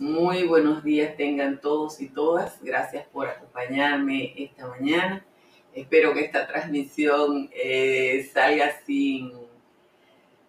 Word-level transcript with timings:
Muy 0.00 0.44
buenos 0.44 0.82
días 0.82 1.16
tengan 1.16 1.60
todos 1.60 2.00
y 2.00 2.08
todas. 2.08 2.60
Gracias 2.62 3.06
por 3.06 3.28
acompañarme 3.28 4.34
esta 4.36 4.66
mañana. 4.66 5.24
Espero 5.72 6.12
que 6.12 6.24
esta 6.24 6.48
transmisión 6.48 7.48
eh, 7.52 8.28
salga 8.32 8.72
sin 8.84 9.32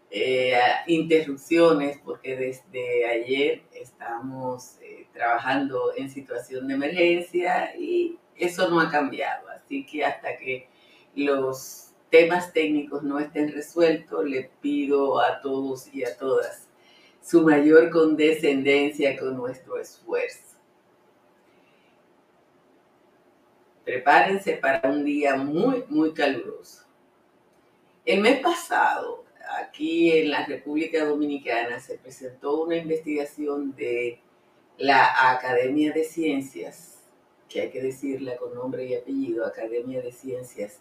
eh, 0.09 0.57
interrupciones 0.87 1.99
porque 2.03 2.35
desde 2.35 3.05
ayer 3.05 3.61
estamos 3.73 4.77
eh, 4.81 5.05
trabajando 5.13 5.93
en 5.95 6.09
situación 6.09 6.67
de 6.67 6.73
emergencia 6.73 7.75
y 7.77 8.17
eso 8.35 8.67
no 8.67 8.79
ha 8.79 8.89
cambiado. 8.89 9.47
Así 9.49 9.85
que 9.85 10.03
hasta 10.05 10.37
que 10.37 10.67
los 11.15 11.91
temas 12.09 12.51
técnicos 12.51 13.03
no 13.03 13.19
estén 13.19 13.51
resueltos, 13.51 14.25
le 14.25 14.49
pido 14.61 15.19
a 15.19 15.39
todos 15.41 15.93
y 15.93 16.03
a 16.03 16.17
todas 16.17 16.64
su 17.25 17.41
mayor 17.41 17.89
condescendencia 17.89 19.17
con 19.17 19.35
nuestro 19.35 19.79
esfuerzo. 19.79 20.57
Prepárense 23.83 24.53
para 24.57 24.87
un 24.91 25.03
día 25.03 25.35
muy, 25.35 25.83
muy 25.89 26.13
caluroso. 26.13 26.83
El 28.05 28.21
mes 28.21 28.41
pasado, 28.41 29.25
aquí 29.59 30.11
en 30.11 30.29
la 30.29 30.45
República 30.45 31.03
Dominicana, 31.03 31.79
se 31.79 31.97
presentó 31.97 32.61
una 32.61 32.75
investigación 32.75 33.75
de 33.75 34.19
la 34.77 35.31
Academia 35.31 35.91
de 35.93 36.03
Ciencias, 36.03 36.99
que 37.49 37.61
hay 37.61 37.69
que 37.71 37.81
decirla 37.81 38.37
con 38.37 38.53
nombre 38.53 38.85
y 38.85 38.93
apellido, 38.93 39.47
Academia 39.47 39.99
de 39.99 40.11
Ciencias 40.11 40.79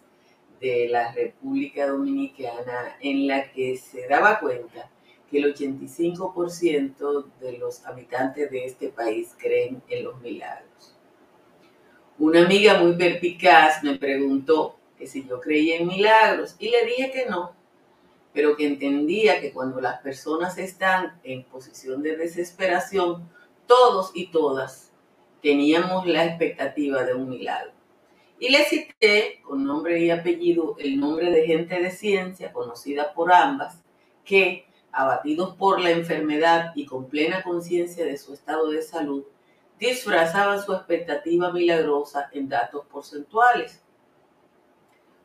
de 0.59 0.89
la 0.89 1.11
República 1.11 1.87
Dominicana, 1.87 2.97
en 3.01 3.25
la 3.25 3.51
que 3.51 3.77
se 3.77 4.07
daba 4.07 4.39
cuenta 4.39 4.91
que 5.35 5.41
el 5.41 5.53
85% 5.53 7.25
de 7.41 7.57
los 7.57 7.85
habitantes 7.85 8.49
de 8.49 8.63
este 8.63 8.87
país 8.87 9.35
creen 9.37 9.83
en 9.89 10.05
los 10.05 10.21
milagros. 10.21 10.95
Una 12.17 12.45
amiga 12.45 12.81
muy 12.81 12.95
perpicaz 12.95 13.83
me 13.83 13.97
preguntó 13.97 14.77
que 14.97 15.07
si 15.07 15.27
yo 15.27 15.41
creía 15.41 15.75
en 15.75 15.87
milagros 15.87 16.55
y 16.57 16.69
le 16.69 16.85
dije 16.85 17.11
que 17.11 17.25
no, 17.25 17.53
pero 18.33 18.55
que 18.55 18.65
entendía 18.65 19.41
que 19.41 19.51
cuando 19.51 19.81
las 19.81 19.99
personas 20.01 20.57
están 20.57 21.19
en 21.23 21.43
posición 21.43 22.01
de 22.01 22.15
desesperación, 22.15 23.29
todos 23.67 24.11
y 24.13 24.27
todas 24.27 24.93
teníamos 25.41 26.07
la 26.07 26.25
expectativa 26.25 27.03
de 27.03 27.13
un 27.13 27.27
milagro. 27.27 27.71
Y 28.39 28.49
le 28.49 28.63
cité 28.63 29.41
con 29.43 29.65
nombre 29.65 29.99
y 29.99 30.11
apellido 30.11 30.77
el 30.79 30.97
nombre 30.97 31.29
de 31.29 31.45
gente 31.45 31.81
de 31.81 31.91
ciencia 31.91 32.53
conocida 32.53 33.13
por 33.13 33.33
ambas 33.33 33.81
que 34.23 34.65
abatidos 34.95 35.55
por 35.55 35.79
la 35.81 35.91
enfermedad 35.91 36.71
y 36.73 36.85
con 36.85 37.09
plena 37.09 37.43
conciencia 37.43 38.05
de 38.05 38.17
su 38.17 38.33
estado 38.33 38.69
de 38.69 38.81
salud, 38.81 39.25
disfrazaban 39.77 40.63
su 40.63 40.73
expectativa 40.73 41.51
milagrosa 41.51 42.29
en 42.31 42.47
datos 42.47 42.85
porcentuales. 42.85 43.83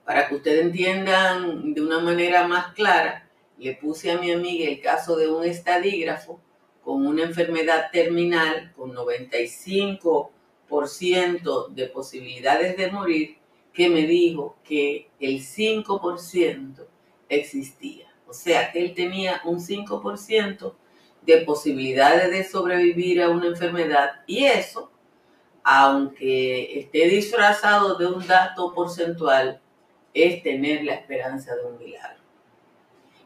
Para 0.05 0.29
que 0.29 0.35
ustedes 0.35 0.63
entiendan 0.63 1.73
de 1.73 1.81
una 1.81 2.01
manera 2.01 2.49
más 2.49 2.75
clara, 2.75 3.31
le 3.59 3.77
puse 3.77 4.11
a 4.11 4.19
mi 4.19 4.33
amiga 4.33 4.69
el 4.69 4.81
caso 4.81 5.15
de 5.17 5.31
un 5.31 5.45
estadígrafo 5.45 6.41
con 6.83 7.07
una 7.07 7.23
enfermedad 7.23 7.93
terminal 7.93 8.73
con 8.75 8.93
95% 8.93 11.69
de 11.69 11.87
posibilidades 11.87 12.77
de 12.77 12.91
morir, 12.91 13.39
que 13.73 13.89
me 13.89 14.03
dijo 14.03 14.57
que 14.65 15.09
el 15.21 15.39
5% 15.39 16.89
existía. 17.29 18.10
O 18.31 18.33
sea, 18.33 18.71
que 18.71 18.79
él 18.79 18.95
tenía 18.95 19.41
un 19.45 19.59
5% 19.59 20.73
de 21.23 21.39
posibilidades 21.39 22.31
de 22.31 22.45
sobrevivir 22.45 23.21
a 23.21 23.29
una 23.29 23.49
enfermedad 23.49 24.23
y 24.25 24.45
eso, 24.45 24.93
aunque 25.65 26.79
esté 26.79 27.09
disfrazado 27.09 27.99
de 27.99 28.07
un 28.07 28.25
dato 28.25 28.73
porcentual, 28.73 29.61
es 30.15 30.45
tener 30.45 30.85
la 30.85 30.95
esperanza 30.95 31.57
de 31.57 31.65
un 31.65 31.79
milagro. 31.79 32.23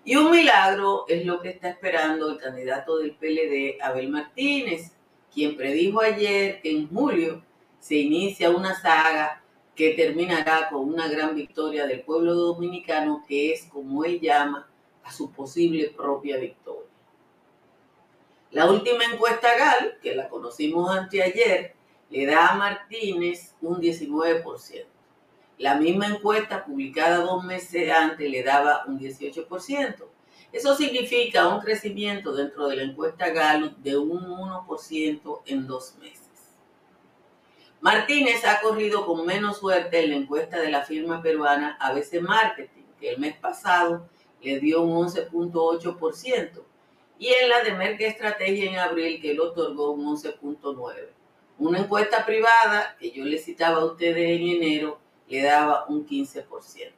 Y 0.07 0.17
un 0.17 0.31
milagro 0.31 1.05
es 1.07 1.27
lo 1.27 1.43
que 1.43 1.51
está 1.51 1.69
esperando 1.69 2.31
el 2.31 2.39
candidato 2.39 2.97
del 2.97 3.15
PLD, 3.15 3.83
Abel 3.83 4.09
Martínez, 4.09 4.93
quien 5.35 5.55
predijo 5.55 6.01
ayer 6.01 6.63
que 6.63 6.71
en 6.71 6.89
julio 6.89 7.45
se 7.79 7.97
inicia 7.97 8.49
una 8.49 8.75
saga 8.75 9.43
que 9.75 9.91
terminará 9.91 10.71
con 10.71 10.89
una 10.89 11.09
gran 11.09 11.35
victoria 11.35 11.87
del 11.87 12.01
pueblo 12.01 12.33
dominicano, 12.35 13.23
que 13.29 13.53
es 13.53 13.65
como 13.65 14.03
él 14.07 14.19
llama 14.19 14.71
a 15.05 15.13
su 15.13 15.31
posible 15.33 15.93
propia 15.97 16.39
victoria. 16.39 16.91
La 18.51 18.71
última 18.71 19.05
encuesta 19.05 19.57
GAL, 19.59 19.99
que 20.01 20.15
la 20.15 20.29
conocimos 20.29 20.91
anteayer, 20.91 21.75
le 22.11 22.27
da 22.27 22.49
a 22.49 22.55
Martínez 22.55 23.55
un 23.61 23.81
19%. 23.81 24.87
La 25.59 25.75
misma 25.77 26.07
encuesta 26.07 26.65
publicada 26.65 27.19
dos 27.19 27.45
meses 27.45 27.91
antes 27.91 28.31
le 28.31 28.43
daba 28.43 28.85
un 28.87 28.99
18%. 28.99 30.05
Eso 30.53 30.77
significa 30.77 31.49
un 31.49 31.61
crecimiento 31.61 32.33
dentro 32.33 32.69
de 32.69 32.77
la 32.77 32.83
encuesta 32.85 33.31
GAL 33.31 33.75
de 33.83 33.97
un 33.97 34.25
1% 34.25 35.43
en 35.47 35.67
dos 35.67 35.97
meses. 35.99 36.29
Martínez 37.81 38.45
ha 38.45 38.61
corrido 38.61 39.05
con 39.05 39.27
menos 39.27 39.59
suerte 39.59 40.05
en 40.05 40.11
la 40.11 40.17
encuesta 40.17 40.61
de 40.61 40.71
la 40.71 40.83
firma 40.83 41.21
peruana 41.21 41.77
ABC 41.81 42.21
Marketing, 42.21 42.85
que 43.01 43.11
el 43.11 43.19
mes 43.19 43.37
pasado 43.37 44.09
le 44.45 44.61
dio 44.61 44.83
un 44.83 45.07
11.8%, 45.07 46.63
y 47.19 47.29
en 47.29 47.49
la 47.49 47.63
de 47.63 47.73
Merck 47.73 48.01
Estrategia 48.03 48.71
en 48.71 48.79
abril, 48.79 49.21
que 49.21 49.35
le 49.35 49.41
otorgó 49.41 49.93
un 49.93 50.17
11.9%. 50.17 51.09
Una 51.59 51.79
encuesta 51.79 52.27
privada, 52.27 52.97
que 52.99 53.11
yo 53.11 53.25
le 53.25 53.39
citaba 53.39 53.79
a 53.81 53.85
ustedes 53.85 54.41
en 54.41 54.49
enero, 54.49 54.99
le 55.29 55.43
daba 55.43 55.87
un 55.89 56.07
15%. 56.07 56.93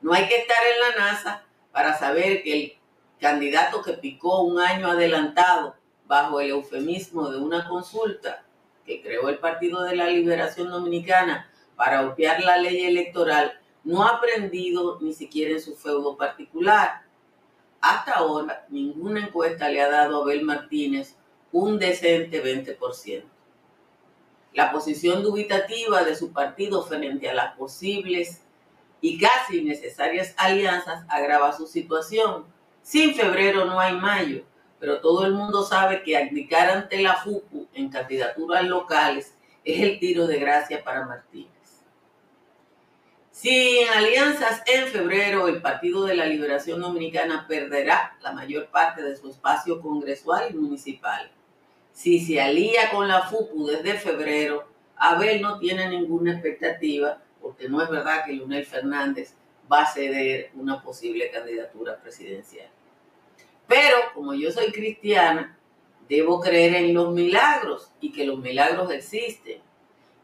No 0.00 0.12
hay 0.12 0.26
que 0.28 0.36
estar 0.36 0.56
en 0.74 0.80
la 0.80 1.04
NASA 1.04 1.44
para 1.72 1.96
saber 1.98 2.42
que 2.42 2.52
el 2.54 2.72
candidato 3.20 3.82
que 3.82 3.92
picó 3.92 4.42
un 4.42 4.58
año 4.58 4.88
adelantado 4.88 5.76
bajo 6.06 6.40
el 6.40 6.50
eufemismo 6.50 7.30
de 7.30 7.38
una 7.38 7.68
consulta 7.68 8.44
que 8.84 9.02
creó 9.02 9.28
el 9.28 9.38
Partido 9.38 9.82
de 9.82 9.94
la 9.94 10.06
Liberación 10.06 10.70
Dominicana 10.70 11.50
para 11.76 12.08
obviar 12.08 12.42
la 12.42 12.56
ley 12.56 12.86
electoral 12.86 13.59
no 13.84 14.02
ha 14.02 14.16
aprendido 14.16 14.98
ni 15.00 15.12
siquiera 15.12 15.52
en 15.52 15.60
su 15.60 15.74
feudo 15.76 16.16
particular. 16.16 17.02
Hasta 17.80 18.12
ahora, 18.12 18.66
ninguna 18.68 19.26
encuesta 19.26 19.68
le 19.68 19.80
ha 19.80 19.88
dado 19.88 20.18
a 20.18 20.22
Abel 20.22 20.44
Martínez 20.44 21.16
un 21.52 21.78
decente 21.78 22.42
20%. 22.42 23.24
La 24.52 24.72
posición 24.72 25.22
dubitativa 25.22 26.02
de 26.04 26.14
su 26.14 26.32
partido 26.32 26.84
frente 26.84 27.30
a 27.30 27.34
las 27.34 27.56
posibles 27.56 28.42
y 29.00 29.18
casi 29.18 29.62
necesarias 29.62 30.34
alianzas 30.36 31.04
agrava 31.08 31.56
su 31.56 31.66
situación. 31.66 32.44
Sin 32.82 33.14
febrero 33.14 33.64
no 33.64 33.78
hay 33.78 33.94
mayo, 33.94 34.44
pero 34.78 35.00
todo 35.00 35.24
el 35.24 35.32
mundo 35.32 35.62
sabe 35.62 36.02
que 36.02 36.16
abdicar 36.16 36.70
ante 36.70 37.00
la 37.00 37.16
FUCU 37.16 37.68
en 37.74 37.90
candidaturas 37.90 38.64
locales 38.64 39.34
es 39.64 39.80
el 39.82 39.98
tiro 39.98 40.26
de 40.26 40.38
gracia 40.38 40.82
para 40.82 41.06
Martínez. 41.06 41.59
Si 43.40 43.78
en 43.78 43.88
alianzas 43.88 44.62
en 44.66 44.88
febrero 44.88 45.48
el 45.48 45.62
Partido 45.62 46.04
de 46.04 46.14
la 46.14 46.26
Liberación 46.26 46.78
Dominicana 46.78 47.46
perderá 47.48 48.18
la 48.20 48.32
mayor 48.32 48.66
parte 48.66 49.02
de 49.02 49.16
su 49.16 49.30
espacio 49.30 49.80
congresual 49.80 50.48
y 50.50 50.58
municipal. 50.58 51.30
Si 51.90 52.20
se 52.20 52.38
alía 52.38 52.90
con 52.90 53.08
la 53.08 53.22
FUPU 53.22 53.66
desde 53.68 53.94
febrero, 53.94 54.68
Abel 54.94 55.40
no 55.40 55.58
tiene 55.58 55.88
ninguna 55.88 56.32
expectativa, 56.32 57.22
porque 57.40 57.66
no 57.66 57.80
es 57.80 57.88
verdad 57.88 58.26
que 58.26 58.34
Leonel 58.34 58.66
Fernández 58.66 59.32
va 59.72 59.84
a 59.84 59.90
ceder 59.90 60.50
una 60.52 60.82
posible 60.82 61.30
candidatura 61.30 61.96
presidencial. 61.96 62.68
Pero 63.66 63.96
como 64.12 64.34
yo 64.34 64.52
soy 64.52 64.70
cristiana, 64.70 65.58
debo 66.10 66.40
creer 66.42 66.74
en 66.74 66.92
los 66.92 67.14
milagros 67.14 67.90
y 68.02 68.12
que 68.12 68.26
los 68.26 68.38
milagros 68.38 68.90
existen 68.90 69.62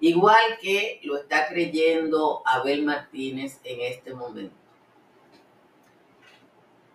igual 0.00 0.58
que 0.60 1.00
lo 1.04 1.16
está 1.16 1.48
creyendo 1.48 2.42
Abel 2.44 2.84
Martínez 2.84 3.60
en 3.64 3.80
este 3.80 4.14
momento. 4.14 4.54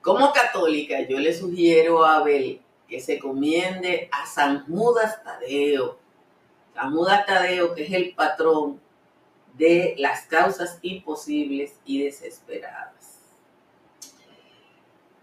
Como 0.02 0.32
católica, 0.34 1.02
yo 1.08 1.20
le 1.20 1.34
sugiero 1.34 2.04
a 2.04 2.18
Abel 2.18 2.62
que 2.88 3.00
se 3.00 3.20
comiende 3.20 4.10
a 4.12 4.26
San 4.26 4.66
Judas 4.66 5.24
Tadeo. 5.24 6.00
San 6.74 6.92
Judas 6.92 7.26
Tadeo, 7.26 7.74
que 7.76 7.84
es 7.84 7.94
el 7.94 8.14
patrón 8.16 8.82
de 9.54 9.96
las 9.98 10.26
causas 10.26 10.80
imposibles 10.82 11.74
y 11.86 12.04
desesperadas. 12.04 13.20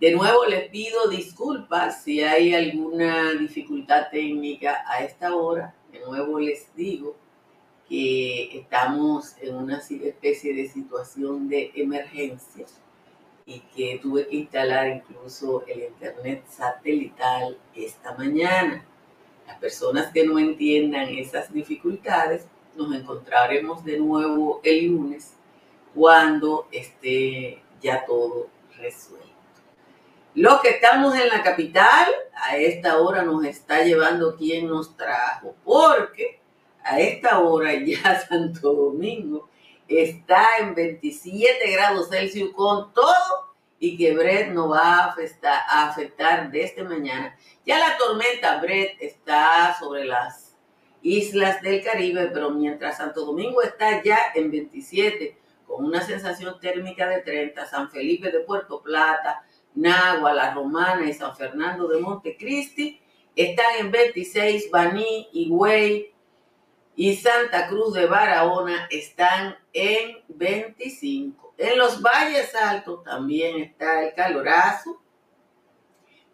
De 0.01 0.13
nuevo 0.13 0.45
les 0.45 0.69
pido 0.69 1.09
disculpas 1.09 2.05
si 2.05 2.23
hay 2.23 2.55
alguna 2.55 3.33
dificultad 3.33 4.11
técnica 4.13 4.85
a 4.87 5.03
esta 5.03 5.35
hora. 5.35 5.75
De 5.91 5.99
nuevo 6.01 6.39
les 6.39 6.73
digo 6.77 7.17
que 7.88 8.58
estamos 8.58 9.37
en 9.40 9.55
una 9.55 9.79
especie 9.79 10.55
de 10.55 10.69
situación 10.69 11.49
de 11.49 11.73
emergencia 11.75 12.67
y 13.46 13.61
que 13.75 13.99
tuve 14.02 14.29
que 14.29 14.37
instalar 14.37 14.88
incluso 14.88 15.64
el 15.67 15.85
internet 15.85 16.44
satelital 16.50 17.56
esta 17.75 18.14
mañana. 18.14 18.85
Las 19.46 19.58
personas 19.58 20.12
que 20.12 20.26
no 20.26 20.38
entiendan 20.38 21.08
esas 21.08 21.50
dificultades, 21.52 22.46
nos 22.76 22.94
encontraremos 22.94 23.85
de 23.85 23.99
nuevo 23.99 24.61
el 24.62 24.87
lunes 24.87 25.32
cuando 25.94 26.69
esté 26.70 27.62
ya 27.81 28.05
todo 28.05 28.49
resuelto. 28.76 29.26
Los 30.35 30.61
que 30.61 30.69
estamos 30.69 31.17
en 31.17 31.29
la 31.29 31.43
capital, 31.43 32.06
a 32.35 32.56
esta 32.56 32.99
hora 32.99 33.23
nos 33.23 33.44
está 33.44 33.82
llevando 33.82 34.37
quien 34.37 34.69
nos 34.69 34.96
trajo, 34.96 35.56
porque 35.64 36.38
a 36.88 37.00
esta 37.00 37.40
hora 37.40 37.75
ya 37.85 38.20
Santo 38.20 38.73
Domingo 38.73 39.49
está 39.87 40.44
en 40.61 40.75
27 40.75 41.70
grados 41.73 42.08
Celsius 42.11 42.52
con 42.55 42.93
todo 42.93 43.49
y 43.81 43.96
que 43.96 44.14
Brett 44.14 44.50
no 44.50 44.69
va 44.69 45.05
a 45.05 45.05
afectar, 45.06 46.40
a 46.40 46.49
desde 46.50 46.82
mañana. 46.82 47.37
Ya 47.64 47.79
la 47.79 47.96
tormenta 47.96 48.58
Brett 48.61 48.96
está 49.00 49.76
sobre 49.79 50.05
las 50.05 50.56
islas 51.00 51.62
del 51.62 51.82
Caribe, 51.82 52.29
pero 52.32 52.50
mientras 52.50 52.96
Santo 52.96 53.25
Domingo 53.25 53.62
está 53.62 54.02
ya 54.02 54.19
en 54.35 54.50
27 54.50 55.38
con 55.64 55.85
una 55.85 56.00
sensación 56.00 56.58
térmica 56.58 57.08
de 57.08 57.20
30, 57.20 57.67
San 57.67 57.90
Felipe 57.90 58.32
de 58.32 58.40
Puerto 58.40 58.82
Plata, 58.82 59.44
Nagua, 59.75 60.32
La 60.35 60.52
Romana 60.55 61.08
y 61.08 61.12
San 61.12 61.37
Fernando 61.37 61.87
de 61.87 62.00
Montecristi 62.00 63.00
están 63.37 63.76
en 63.79 63.93
26, 63.93 64.70
Baní, 64.73 65.29
Higüey 65.32 66.12
y 66.99 67.15
Santa 67.15 67.69
Cruz 67.69 67.95
de 67.95 68.06
Barahona 68.06 68.89
están 68.91 69.56
en 69.73 70.19
25. 70.27 71.55
En 71.56 71.79
los 71.79 72.03
valles 72.03 72.53
altos 72.56 73.05
también 73.05 73.61
está 73.61 74.03
el 74.03 74.15
calorazo. 74.15 75.00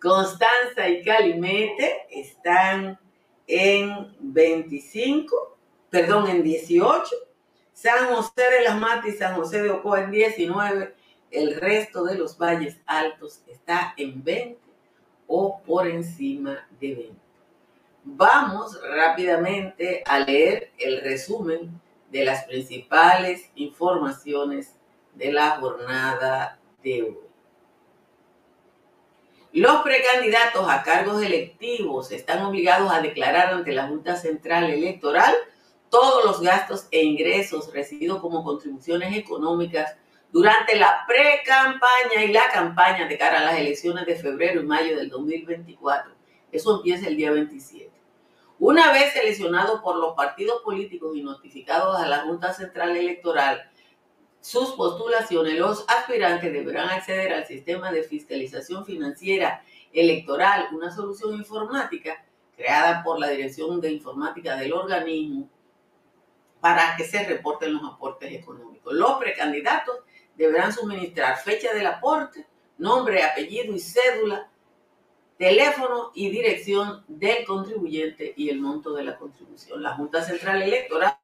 Constanza 0.00 0.88
y 0.88 1.05
Calimete 1.05 2.06
están 2.11 2.99
en 3.46 4.16
25, 4.20 5.58
perdón, 5.90 6.31
en 6.31 6.43
18. 6.43 7.14
San 7.75 8.14
José 8.14 8.50
de 8.58 8.64
las 8.64 8.81
Matas 8.81 9.08
y 9.08 9.12
San 9.19 9.37
José 9.37 9.62
de 9.62 9.69
Ocoa 9.69 10.05
en 10.05 10.12
19. 10.12 10.94
El 11.31 11.61
resto 11.61 12.05
de 12.05 12.14
los 12.14 12.38
valles 12.38 12.81
altos 12.87 13.43
está 13.49 13.93
en 13.99 14.25
20 14.25 14.58
o 15.26 15.61
por 15.61 15.87
encima 15.87 16.66
de 16.81 16.94
20. 16.94 17.24
Vamos 18.06 18.78
rápidamente 18.82 20.02
a 20.06 20.18
leer 20.18 20.72
el 20.76 21.00
resumen 21.00 21.80
de 22.10 22.22
las 22.26 22.44
principales 22.44 23.50
informaciones 23.54 24.76
de 25.14 25.32
la 25.32 25.52
jornada 25.52 26.58
de 26.82 27.02
hoy. 27.02 27.18
Los 29.54 29.82
precandidatos 29.82 30.68
a 30.68 30.82
cargos 30.82 31.22
electivos 31.22 32.12
están 32.12 32.44
obligados 32.44 32.92
a 32.92 33.00
declarar 33.00 33.54
ante 33.54 33.72
la 33.72 33.86
Junta 33.86 34.16
Central 34.16 34.64
Electoral 34.64 35.34
todos 35.88 36.26
los 36.26 36.42
gastos 36.42 36.88
e 36.90 37.04
ingresos 37.04 37.72
recibidos 37.72 38.20
como 38.20 38.44
contribuciones 38.44 39.16
económicas 39.16 39.96
durante 40.30 40.76
la 40.76 41.06
pre-campaña 41.06 42.22
y 42.22 42.32
la 42.32 42.50
campaña 42.52 43.08
de 43.08 43.16
cara 43.16 43.40
a 43.40 43.44
las 43.44 43.58
elecciones 43.58 44.04
de 44.04 44.16
febrero 44.16 44.60
y 44.60 44.66
mayo 44.66 44.94
del 44.94 45.08
2024. 45.08 46.12
Eso 46.52 46.76
empieza 46.76 47.08
el 47.08 47.16
día 47.16 47.30
27. 47.30 47.94
Una 48.66 48.93
vez 48.93 49.12
seleccionados 49.12 49.82
por 49.82 49.96
los 49.96 50.14
partidos 50.14 50.62
políticos 50.62 51.14
y 51.14 51.22
notificados 51.22 52.00
a 52.00 52.08
la 52.08 52.20
Junta 52.20 52.55
Central 52.55 52.96
Electoral 52.96 53.70
sus 54.40 54.70
postulaciones, 54.70 55.58
los 55.58 55.84
aspirantes 55.87 56.50
deberán 56.50 56.88
acceder 56.88 57.34
al 57.34 57.44
sistema 57.44 57.93
de 57.93 58.05
fiscalización 58.05 58.87
financiera 58.87 59.62
electoral, 59.93 60.69
una 60.72 60.90
solución 60.90 61.34
informática 61.34 62.25
creada 62.56 63.05
por 63.05 63.20
la 63.20 63.28
Dirección 63.28 63.82
de 63.82 63.93
Informática 63.93 64.56
del 64.56 64.72
organismo 64.72 65.50
para 66.58 66.96
que 66.96 67.05
se 67.05 67.22
reporten 67.22 67.75
los 67.75 67.82
aportes 67.84 68.32
económicos. 68.32 68.94
Los 68.94 69.19
precandidatos 69.19 69.99
deberán 70.37 70.72
suministrar 70.72 71.37
fecha 71.37 71.75
del 71.75 71.87
aporte, 71.87 72.46
nombre, 72.78 73.25
apellido 73.25 73.75
y 73.75 73.78
cédula, 73.78 74.50
teléfono 75.38 76.12
y 76.14 76.31
dirección 76.31 77.04
del 77.08 77.44
contribuyente 77.44 78.34
y 78.36 78.50
el 78.50 78.60
monto 78.60 78.92
de 78.94 79.04
la 79.04 79.16
contribución. 79.16 79.82
La 79.82 79.96
Junta 79.96 80.22
Central 80.22 80.62
Electoral 80.62 81.16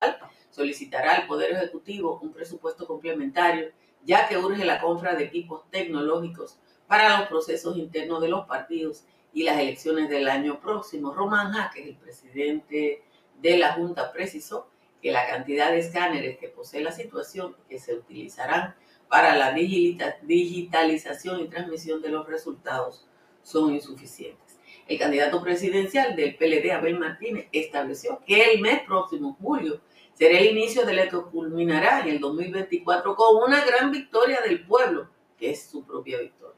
solicitará 0.51 1.15
al 1.15 1.27
Poder 1.27 1.53
Ejecutivo 1.53 2.19
un 2.23 2.33
presupuesto 2.33 2.87
complementario, 2.87 3.71
ya 4.05 4.27
que 4.29 4.37
urge 4.37 4.65
la 4.65 4.81
compra 4.81 5.15
de 5.15 5.25
equipos 5.25 5.71
tecnológicos 5.71 6.59
para 6.89 7.21
los 7.21 7.29
procesos 7.29 7.77
internos 7.77 8.21
de 8.21 8.29
los 8.29 8.47
partidos 8.47 9.05
y 9.33 9.45
las 9.45 9.61
elecciones 9.61 10.09
del 10.09 10.29
año 10.29 10.61
próximo. 10.61 11.15
Román 11.15 11.53
Jaque, 11.53 11.89
el 11.89 11.97
presidente 11.97 13.05
de 13.41 13.59
la 13.59 13.75
Junta, 13.75 14.13
precisó 14.13 14.69
que 15.01 15.13
la 15.13 15.29
cantidad 15.29 15.71
de 15.71 15.79
escáneres 15.79 16.39
que 16.39 16.49
posee 16.49 16.83
la 16.83 16.91
situación 16.93 17.55
que 17.69 17.79
se 17.79 17.95
utilizarán 17.95 18.75
para 19.09 19.37
la 19.37 19.53
digitalización 19.53 21.41
y 21.41 21.49
transmisión 21.49 22.03
de 22.03 22.11
los 22.11 22.27
resultados 22.27 23.07
son 23.43 23.75
insuficientes. 23.75 24.59
El 24.87 24.99
candidato 24.99 25.43
presidencial 25.43 26.17
del 26.17 26.37
PLD, 26.37 26.73
Abel 26.73 26.99
Martínez, 26.99 27.49
estableció 27.53 28.21
que 28.27 28.53
el 28.53 28.61
mes 28.61 28.83
próximo, 28.83 29.37
julio, 29.41 29.81
será 30.15 30.39
el 30.39 30.49
inicio 30.49 30.85
de 30.85 30.95
lo 30.95 31.05
que 31.05 31.31
culminará 31.31 32.01
en 32.01 32.09
el 32.09 32.21
2024 32.21 33.15
con 33.15 33.45
una 33.45 33.65
gran 33.65 33.91
victoria 33.91 34.41
del 34.41 34.67
pueblo, 34.67 35.09
que 35.39 35.51
es 35.51 35.63
su 35.63 35.85
propia 35.85 36.19
victoria. 36.19 36.57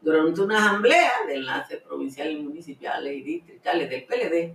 Durante 0.00 0.40
una 0.40 0.58
asamblea 0.58 1.12
de 1.26 1.34
enlaces 1.34 1.80
provinciales, 1.82 2.42
municipales 2.42 3.16
y 3.16 3.22
distritales 3.22 3.90
del 3.90 4.04
PLD, 4.04 4.54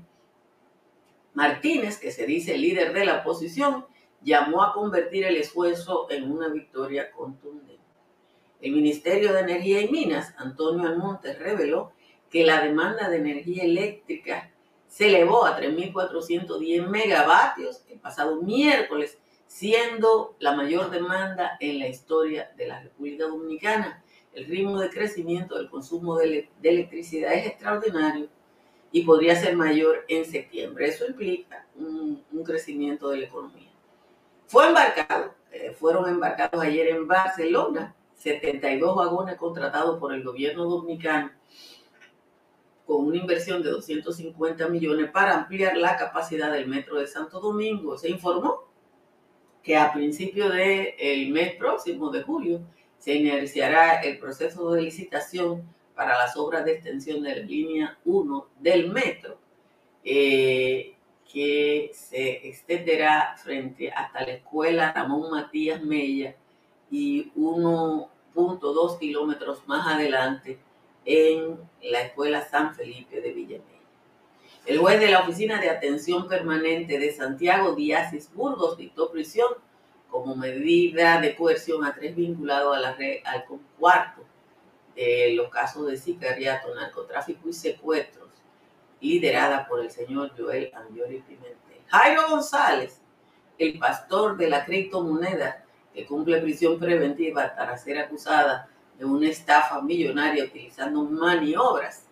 Martínez, 1.33 1.97
que 1.97 2.11
se 2.11 2.25
dice 2.25 2.57
líder 2.57 2.93
de 2.93 3.05
la 3.05 3.19
oposición, 3.19 3.85
llamó 4.21 4.63
a 4.63 4.73
convertir 4.73 5.25
el 5.25 5.37
esfuerzo 5.37 6.07
en 6.09 6.31
una 6.31 6.49
victoria 6.49 7.11
contundente. 7.11 7.80
El 8.61 8.73
Ministerio 8.73 9.33
de 9.33 9.39
Energía 9.39 9.81
y 9.81 9.89
Minas, 9.89 10.35
Antonio 10.37 10.87
Almonte, 10.87 11.33
reveló 11.33 11.93
que 12.29 12.45
la 12.45 12.61
demanda 12.63 13.09
de 13.09 13.17
energía 13.17 13.63
eléctrica 13.63 14.51
se 14.87 15.07
elevó 15.07 15.45
a 15.45 15.59
3.410 15.59 16.87
megavatios 16.87 17.83
el 17.89 17.99
pasado 17.99 18.41
miércoles, 18.41 19.17
siendo 19.47 20.35
la 20.39 20.53
mayor 20.53 20.91
demanda 20.91 21.57
en 21.59 21.79
la 21.79 21.87
historia 21.87 22.51
de 22.55 22.67
la 22.67 22.81
República 22.81 23.25
Dominicana. 23.25 24.03
El 24.33 24.45
ritmo 24.45 24.79
de 24.79 24.89
crecimiento 24.89 25.57
del 25.57 25.69
consumo 25.69 26.17
de, 26.17 26.49
electricidad 26.61 27.33
es 27.33 27.47
extraordinario 27.47 28.29
y 28.91 29.03
podría 29.03 29.35
ser 29.35 29.55
mayor 29.55 30.05
en 30.07 30.25
septiembre. 30.25 30.87
Eso 30.87 31.05
implica 31.07 31.65
un, 31.75 32.23
crecimiento 32.45 33.09
de 33.09 33.17
la 33.17 33.25
economía. 33.25 33.69
Fue 34.47 34.67
embarcado, 34.67 35.33
eh, 35.51 35.71
fueron 35.71 36.07
embarcados 36.07 36.61
ayer 36.61 36.89
en 36.89 37.07
Barcelona 37.07 37.95
72 38.21 38.95
vagones 38.95 39.35
contratados 39.35 39.99
por 39.99 40.13
el 40.13 40.23
gobierno 40.23 40.65
dominicano 40.65 41.31
con 42.85 43.05
una 43.05 43.17
inversión 43.17 43.63
de 43.63 43.71
250 43.71 44.67
millones 44.67 45.09
para 45.11 45.35
ampliar 45.35 45.75
la 45.77 45.95
capacidad 45.97 46.51
del 46.51 46.67
metro 46.67 46.99
de 46.99 47.07
Santo 47.07 47.39
Domingo. 47.39 47.97
Se 47.97 48.09
informó 48.09 48.65
que 49.63 49.77
a 49.77 49.93
principios 49.93 50.53
del 50.53 51.29
mes 51.29 51.55
próximo 51.55 52.11
de 52.11 52.21
julio 52.21 52.61
se 52.99 53.13
iniciará 53.13 54.01
el 54.01 54.19
proceso 54.19 54.71
de 54.71 54.81
licitación 54.83 55.63
para 55.95 56.17
las 56.17 56.37
obras 56.37 56.65
de 56.65 56.73
extensión 56.73 57.23
de 57.23 57.35
la 57.35 57.43
línea 57.43 57.97
1 58.05 58.47
del 58.59 58.91
metro, 58.91 59.37
eh, 60.03 60.95
que 61.31 61.91
se 61.93 62.47
extenderá 62.47 63.35
frente 63.37 63.91
hasta 63.91 64.21
la 64.21 64.33
escuela 64.33 64.91
Ramón 64.91 65.31
Matías 65.31 65.81
Mella 65.81 66.35
y 66.91 67.31
1.2 67.35 68.99
kilómetros 68.99 69.65
más 69.67 69.87
adelante 69.87 70.59
en 71.05 71.57
la 71.81 72.01
Escuela 72.01 72.47
San 72.47 72.75
Felipe 72.75 73.21
de 73.21 73.31
Villamella. 73.31 73.71
El 74.65 74.77
juez 74.77 74.99
de 74.99 75.09
la 75.09 75.21
Oficina 75.21 75.59
de 75.59 75.69
Atención 75.71 76.27
Permanente 76.27 76.99
de 76.99 77.11
Santiago 77.11 77.73
Díaz 77.73 78.11
Burgos 78.33 78.77
dictó 78.77 79.09
prisión 79.09 79.47
como 80.11 80.35
medida 80.35 81.19
de 81.19 81.35
coerción 81.35 81.83
a 81.85 81.95
tres 81.95 82.15
vinculados 82.15 82.75
a 82.75 82.79
la 82.79 82.93
red 82.93 83.21
al 83.25 83.45
cuarto 83.79 84.23
de 84.95 85.33
los 85.35 85.49
casos 85.49 85.87
de 85.87 85.97
sicariato, 85.97 86.75
narcotráfico 86.75 87.49
y 87.49 87.53
secuestros, 87.53 88.29
liderada 88.99 89.67
por 89.67 89.79
el 89.79 89.89
señor 89.89 90.31
Joel 90.37 90.69
Angiori 90.75 91.21
Pimentel. 91.21 91.81
Jairo 91.87 92.29
González, 92.29 93.01
el 93.57 93.79
pastor 93.79 94.37
de 94.37 94.49
la 94.49 94.65
criptomoneda, 94.65 95.60
que 95.93 96.05
cumple 96.05 96.41
prisión 96.41 96.79
preventiva 96.79 97.53
para 97.55 97.77
ser 97.77 97.97
acusada 97.97 98.69
de 98.97 99.05
una 99.05 99.29
estafa 99.29 99.81
millonaria 99.81 100.45
utilizando 100.45 101.03
maniobras 101.03 102.05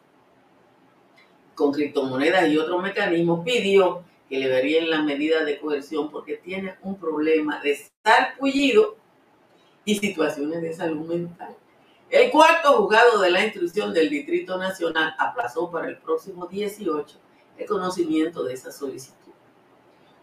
con 1.55 1.71
criptomonedas 1.71 2.47
y 2.47 2.57
otros 2.57 2.81
mecanismos, 2.81 3.43
pidió 3.43 4.03
que 4.29 4.39
le 4.39 4.47
verían 4.47 4.89
la 4.89 5.01
medida 5.01 5.43
de 5.43 5.59
coerción 5.59 6.09
porque 6.09 6.37
tiene 6.37 6.75
un 6.83 6.97
problema 6.97 7.59
de 7.61 7.71
estar 7.71 8.37
pullido 8.37 8.95
y 9.83 9.95
situaciones 9.95 10.61
de 10.61 10.73
salud 10.73 11.05
mental. 11.07 11.55
El 12.09 12.31
cuarto 12.31 12.73
juzgado 12.73 13.19
de 13.19 13.29
la 13.29 13.43
instrucción 13.43 13.93
del 13.93 14.09
Distrito 14.09 14.57
Nacional 14.57 15.13
aplazó 15.19 15.69
para 15.69 15.89
el 15.89 15.97
próximo 15.97 16.47
18 16.47 17.17
el 17.57 17.67
conocimiento 17.67 18.43
de 18.43 18.53
esa 18.53 18.71
solicitud. 18.71 19.28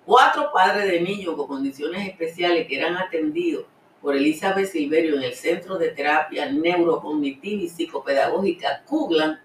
Cuatro 0.07 0.53
padres 0.53 0.87
de 0.89 1.01
niños 1.01 1.35
con 1.35 1.49
condiciones 1.49 2.09
especiales 2.09 2.69
que 2.69 2.77
eran 2.77 2.97
atendidos 2.97 3.65
por 4.01 4.15
Elizabeth 4.15 4.71
Silverio 4.71 5.17
en 5.17 5.25
el 5.25 5.35
Centro 5.35 5.79
de 5.79 5.89
Terapia 5.89 6.49
Neurocognitiva 6.49 7.63
y 7.63 7.69
Psicopedagógica 7.69 8.85
Kuglan 8.87 9.41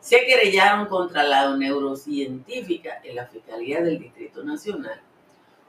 se 0.00 0.24
querellaron 0.24 0.86
contra 0.86 1.22
la 1.22 1.54
neurocientífica 1.54 3.02
en 3.04 3.14
la 3.14 3.26
Fiscalía 3.26 3.82
del 3.82 3.98
Distrito 3.98 4.42
Nacional. 4.42 5.02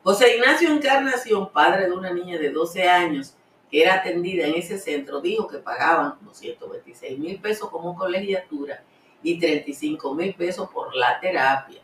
José 0.02 0.38
Ignacio 0.38 0.72
Encarnación, 0.72 1.52
padre 1.52 1.88
de 1.88 1.92
una 1.92 2.14
niña 2.14 2.38
de 2.38 2.50
12 2.50 2.88
años 2.88 3.34
que 3.70 3.82
era 3.82 3.96
atendida 3.96 4.48
en 4.48 4.56
ese 4.56 4.78
centro, 4.80 5.20
dijo 5.20 5.46
que 5.46 5.58
pagaban 5.58 6.20
226 6.22 7.20
mil 7.20 7.38
pesos 7.42 7.70
como 7.70 7.98
colegiatura 7.98 8.82
y 9.22 9.38
35 9.38 10.16
mil 10.16 10.34
pesos 10.36 10.70
por 10.70 10.96
la 10.96 11.20
terapia. 11.20 11.82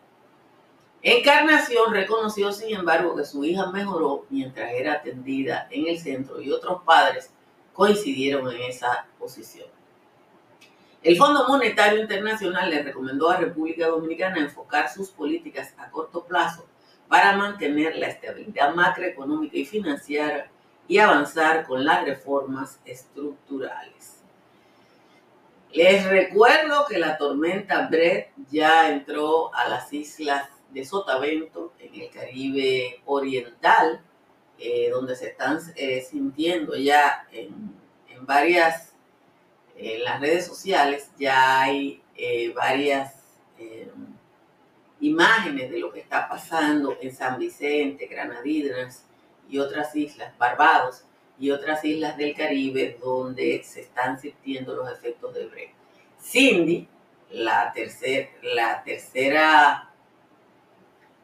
Encarnación 1.05 1.93
reconoció, 1.93 2.53
sin 2.53 2.73
embargo, 2.73 3.13
que 3.13 3.25
su 3.25 3.43
hija 3.43 3.69
mejoró 3.71 4.25
mientras 4.29 4.71
era 4.71 4.93
atendida 4.93 5.67
en 5.69 5.87
el 5.87 5.99
centro 5.99 6.41
y 6.41 6.49
otros 6.49 6.81
padres 6.83 7.29
coincidieron 7.73 8.49
en 8.49 8.61
esa 8.61 9.05
posición. 9.19 9.67
El 11.01 11.17
Fondo 11.17 11.45
Monetario 11.49 11.99
Internacional 11.99 12.69
le 12.69 12.83
recomendó 12.83 13.29
a 13.29 13.35
República 13.35 13.87
Dominicana 13.87 14.39
enfocar 14.39 14.89
sus 14.89 15.09
políticas 15.09 15.73
a 15.77 15.89
corto 15.89 16.23
plazo 16.23 16.65
para 17.09 17.35
mantener 17.35 17.97
la 17.97 18.07
estabilidad 18.07 18.73
macroeconómica 18.73 19.57
y 19.57 19.65
financiera 19.65 20.49
y 20.87 20.99
avanzar 20.99 21.67
con 21.67 21.83
las 21.83 22.05
reformas 22.05 22.79
estructurales. 22.85 24.23
Les 25.73 26.05
recuerdo 26.05 26.85
que 26.87 26.97
la 26.97 27.17
tormenta 27.17 27.87
Brett 27.87 28.31
ya 28.49 28.89
entró 28.89 29.53
a 29.53 29.67
las 29.67 29.91
islas 29.91 30.47
de 30.73 30.85
Sotavento, 30.85 31.73
en 31.79 32.01
el 32.01 32.09
Caribe 32.09 33.01
Oriental, 33.05 34.01
eh, 34.57 34.89
donde 34.89 35.15
se 35.15 35.27
están 35.27 35.59
eh, 35.75 36.01
sintiendo 36.01 36.75
ya 36.75 37.27
en, 37.31 37.75
varias, 38.21 38.93
en 39.75 40.03
las 40.03 40.21
redes 40.21 40.45
sociales, 40.45 41.09
ya 41.19 41.61
hay 41.61 42.01
eh, 42.15 42.53
varias 42.53 43.19
imágenes 44.99 45.69
de 45.69 45.79
lo 45.79 45.91
que 45.91 45.99
está 45.99 46.29
pasando 46.29 46.97
en 47.01 47.13
San 47.13 47.37
Vicente, 47.37 48.07
Granadinas 48.07 49.05
y 49.49 49.59
otras 49.59 49.95
islas, 49.95 50.37
Barbados 50.37 51.03
y 51.37 51.51
otras 51.51 51.83
islas 51.83 52.15
del 52.17 52.35
Caribe 52.35 52.97
donde 53.01 53.61
se 53.63 53.81
están 53.81 54.19
sintiendo 54.19 54.75
los 54.75 54.89
efectos 54.89 55.33
del 55.33 55.49
break. 55.49 55.71
Cindy, 56.21 56.87
la, 57.31 57.71
tercer, 57.73 58.29
la 58.41 58.83
tercera 58.83 59.92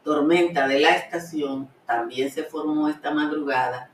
tormenta 0.02 0.66
de 0.66 0.80
la 0.80 0.96
estación, 0.96 1.68
también 1.86 2.30
se 2.30 2.44
formó 2.44 2.88
esta 2.88 3.10
madrugada 3.10 3.90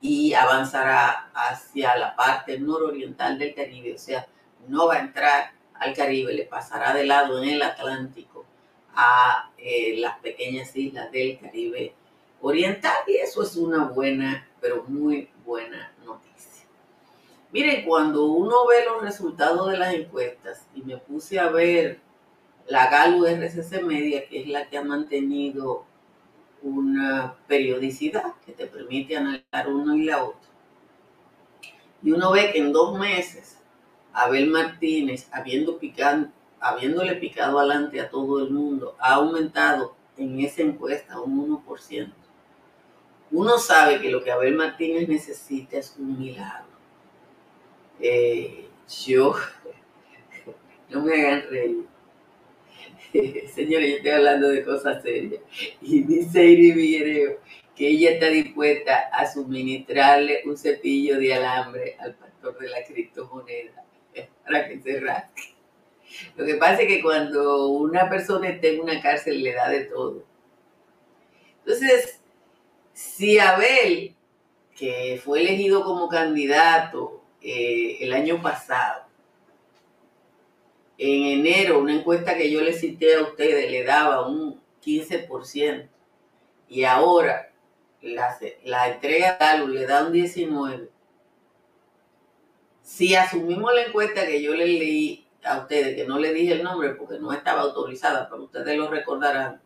y 0.00 0.34
avanzará 0.34 1.30
hacia 1.34 1.96
la 1.96 2.14
parte 2.14 2.58
nororiental 2.58 3.38
del 3.38 3.54
Caribe, 3.54 3.94
o 3.94 3.98
sea, 3.98 4.26
no 4.68 4.86
va 4.86 4.96
a 4.96 5.00
entrar 5.00 5.52
al 5.74 5.94
Caribe, 5.94 6.32
le 6.32 6.44
pasará 6.44 6.94
de 6.94 7.04
lado 7.04 7.42
en 7.42 7.50
el 7.50 7.62
Atlántico 7.62 8.44
a 8.94 9.50
eh, 9.58 9.96
las 9.98 10.18
pequeñas 10.20 10.74
islas 10.74 11.10
del 11.12 11.38
Caribe 11.38 11.94
Oriental 12.40 12.96
y 13.06 13.16
eso 13.16 13.42
es 13.42 13.56
una 13.56 13.84
buena, 13.84 14.48
pero 14.60 14.84
muy 14.84 15.30
buena 15.44 15.92
noticia. 16.04 16.64
Miren, 17.52 17.84
cuando 17.84 18.26
uno 18.26 18.66
ve 18.66 18.84
los 18.84 19.02
resultados 19.02 19.70
de 19.70 19.78
las 19.78 19.94
encuestas 19.94 20.66
y 20.74 20.82
me 20.82 20.96
puse 20.96 21.38
a 21.38 21.48
ver 21.48 22.00
la 22.68 22.90
GALU 22.90 23.26
RCC 23.26 23.82
Media, 23.82 24.26
que 24.28 24.42
es 24.42 24.48
la 24.48 24.68
que 24.68 24.78
ha 24.78 24.82
mantenido 24.82 25.84
una 26.62 27.36
periodicidad 27.46 28.34
que 28.44 28.52
te 28.52 28.66
permite 28.66 29.16
analizar 29.16 29.68
uno 29.68 29.94
y 29.94 30.04
la 30.04 30.24
otra. 30.24 30.48
Y 32.02 32.12
uno 32.12 32.32
ve 32.32 32.52
que 32.52 32.58
en 32.58 32.72
dos 32.72 32.98
meses, 32.98 33.58
Abel 34.12 34.48
Martínez, 34.48 35.28
habiendo 35.32 35.78
picado, 35.78 36.28
habiéndole 36.60 37.14
picado 37.14 37.58
adelante 37.58 38.00
a 38.00 38.10
todo 38.10 38.44
el 38.44 38.50
mundo, 38.50 38.96
ha 38.98 39.14
aumentado 39.14 39.94
en 40.16 40.40
esa 40.40 40.62
encuesta 40.62 41.20
un 41.20 41.62
1%. 41.64 42.12
Uno 43.30 43.58
sabe 43.58 44.00
que 44.00 44.10
lo 44.10 44.22
que 44.22 44.30
Abel 44.30 44.54
Martínez 44.54 45.08
necesita 45.08 45.78
es 45.78 45.94
un 45.98 46.18
milagro. 46.18 46.66
Eh, 48.00 48.68
yo, 49.04 49.34
no 50.90 51.02
me 51.02 51.14
hagan 51.14 51.42
reír. 51.50 51.95
Señores, 53.54 53.90
yo 53.90 53.96
estoy 53.96 54.10
hablando 54.10 54.48
de 54.48 54.64
cosas 54.64 55.02
serias. 55.02 55.42
Y 55.80 56.02
dice 56.02 56.44
Iri 56.44 57.36
que 57.74 57.88
ella 57.88 58.12
está 58.12 58.28
dispuesta 58.28 59.10
a 59.12 59.30
suministrarle 59.30 60.42
un 60.46 60.56
cepillo 60.56 61.18
de 61.18 61.34
alambre 61.34 61.96
al 61.98 62.14
pastor 62.14 62.58
de 62.58 62.70
la 62.70 62.82
criptomoneda 62.84 63.84
para 64.44 64.66
que 64.68 64.80
se 64.80 65.00
rasque. 65.00 65.54
Lo 66.36 66.46
que 66.46 66.54
pasa 66.54 66.82
es 66.82 66.88
que 66.88 67.02
cuando 67.02 67.68
una 67.68 68.08
persona 68.08 68.48
está 68.48 68.68
en 68.68 68.80
una 68.80 69.02
cárcel 69.02 69.42
le 69.42 69.52
da 69.52 69.68
de 69.68 69.84
todo. 69.84 70.24
Entonces, 71.58 72.20
si 72.92 73.38
Abel, 73.38 74.14
que 74.74 75.20
fue 75.22 75.40
elegido 75.40 75.84
como 75.84 76.08
candidato 76.08 77.24
eh, 77.42 77.98
el 78.00 78.12
año 78.12 78.40
pasado, 78.40 79.05
en 80.98 81.40
enero, 81.40 81.78
una 81.78 81.94
encuesta 81.94 82.36
que 82.36 82.50
yo 82.50 82.60
le 82.60 82.72
cité 82.72 83.16
a 83.16 83.22
ustedes 83.22 83.70
le 83.70 83.84
daba 83.84 84.26
un 84.26 84.60
15%, 84.84 85.88
y 86.68 86.84
ahora 86.84 87.52
la, 88.02 88.88
entrega 88.88 89.38
tal 89.38 89.72
le 89.72 89.86
da 89.86 90.06
un 90.06 90.12
19%. 90.12 90.88
Si 92.82 93.14
asumimos 93.16 93.74
la 93.74 93.82
encuesta 93.82 94.26
que 94.26 94.40
yo 94.40 94.54
le 94.54 94.66
leí 94.66 95.26
a 95.44 95.58
ustedes, 95.58 95.96
que 95.96 96.06
no 96.06 96.18
le 96.18 96.32
dije 96.32 96.52
el 96.52 96.62
nombre 96.62 96.90
porque 96.90 97.18
no 97.18 97.32
estaba 97.32 97.62
autorizada, 97.62 98.28
pero 98.28 98.44
ustedes 98.44 98.76
lo 98.76 98.88
recordarán, 98.88 99.60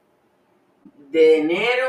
de 1.11 1.39
enero 1.39 1.89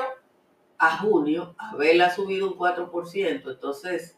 a 0.77 0.98
junio, 0.98 1.55
Abel 1.57 2.01
ha 2.01 2.13
subido 2.13 2.48
un 2.48 2.57
4%, 2.57 3.51
entonces 3.51 4.17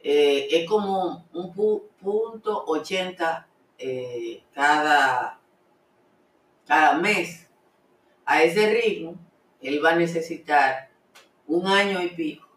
eh, 0.00 0.48
es 0.50 0.68
como 0.68 1.26
un 1.32 1.52
punto 1.52 2.64
80 2.66 3.48
eh, 3.82 4.44
cada, 4.54 5.40
cada 6.66 6.94
mes. 6.94 7.50
A 8.24 8.42
ese 8.42 8.72
ritmo, 8.72 9.16
él 9.60 9.84
va 9.84 9.90
a 9.90 9.96
necesitar 9.96 10.90
un 11.48 11.66
año 11.66 12.00
y 12.00 12.10
pico 12.10 12.48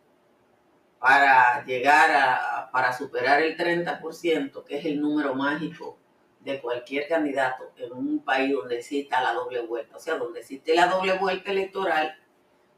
para 1.00 1.66
llegar 1.66 2.12
a, 2.12 2.70
para 2.72 2.94
superar 2.94 3.42
el 3.42 3.58
30%, 3.58 4.64
que 4.64 4.78
es 4.78 4.86
el 4.86 5.02
número 5.02 5.34
mágico 5.34 5.98
de 6.42 6.62
cualquier 6.62 7.08
candidato 7.08 7.72
en 7.78 7.92
un 7.94 8.20
país 8.24 8.54
donde 8.54 8.78
exista 8.78 9.22
la 9.22 9.34
doble 9.34 9.62
vuelta. 9.62 9.98
O 9.98 10.00
sea, 10.00 10.18
donde 10.18 10.42
existe 10.42 10.76
la 10.76 10.88
doble 10.88 11.18
vuelta 11.18 11.50
electoral, 11.50 12.16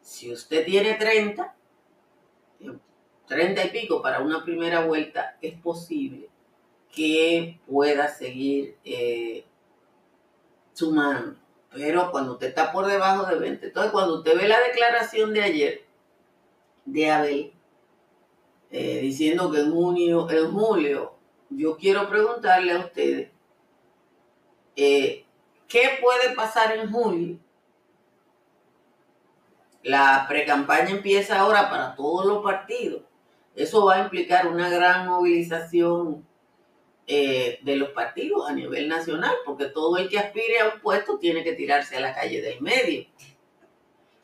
si 0.02 0.32
usted 0.32 0.66
tiene 0.66 0.94
30, 0.94 1.54
30 3.28 3.66
y 3.66 3.70
pico 3.70 4.02
para 4.02 4.22
una 4.22 4.42
primera 4.46 4.86
vuelta, 4.86 5.38
es 5.42 5.60
posible 5.60 6.30
que 6.92 7.60
pueda 7.68 8.08
seguir 8.08 8.78
eh, 8.84 9.46
sumando. 10.74 11.38
Pero 11.72 12.12
cuando 12.12 12.34
usted 12.34 12.48
está 12.48 12.72
por 12.72 12.88
debajo 12.88 13.26
de 13.26 13.36
20, 13.36 13.68
entonces 13.68 13.92
cuando 13.92 14.20
usted 14.20 14.38
ve 14.38 14.48
la 14.48 14.60
declaración 14.60 15.34
de 15.34 15.44
ayer 15.44 15.86
de 16.86 17.12
Abel, 17.12 17.54
eh, 18.72 19.00
diciendo 19.02 19.52
que 19.52 19.60
en 19.62 19.72
junio, 19.72 20.30
en 20.30 20.52
julio, 20.52 21.14
yo 21.50 21.78
quiero 21.78 22.10
preguntarle 22.10 22.74
a 22.74 22.80
ustedes 22.80 23.30
eh, 24.78 25.26
¿Qué 25.68 25.98
puede 26.02 26.36
pasar 26.36 26.78
en 26.78 26.92
julio? 26.92 27.40
La 29.84 30.26
precampaña 30.30 30.92
empieza 30.92 31.40
ahora 31.40 31.70
para 31.70 31.96
todos 31.96 32.26
los 32.26 32.44
partidos. 32.44 33.02
Eso 33.56 33.86
va 33.86 33.96
a 33.96 34.04
implicar 34.04 34.48
una 34.48 34.70
gran 34.70 35.08
movilización 35.08 36.27
eh, 37.10 37.60
de 37.62 37.76
los 37.78 37.90
partidos 37.90 38.50
a 38.50 38.54
nivel 38.54 38.90
nacional, 38.90 39.34
porque 39.46 39.68
todo 39.68 39.98
el 39.98 40.10
que 40.10 40.20
aspire 40.20 40.60
a 40.60 40.74
un 40.74 40.82
puesto 40.82 41.18
tiene 41.18 41.42
que 41.42 41.54
tirarse 41.54 41.96
a 41.96 42.02
la 42.02 42.14
calle 42.14 42.42
del 42.42 42.60
medio. 42.62 43.06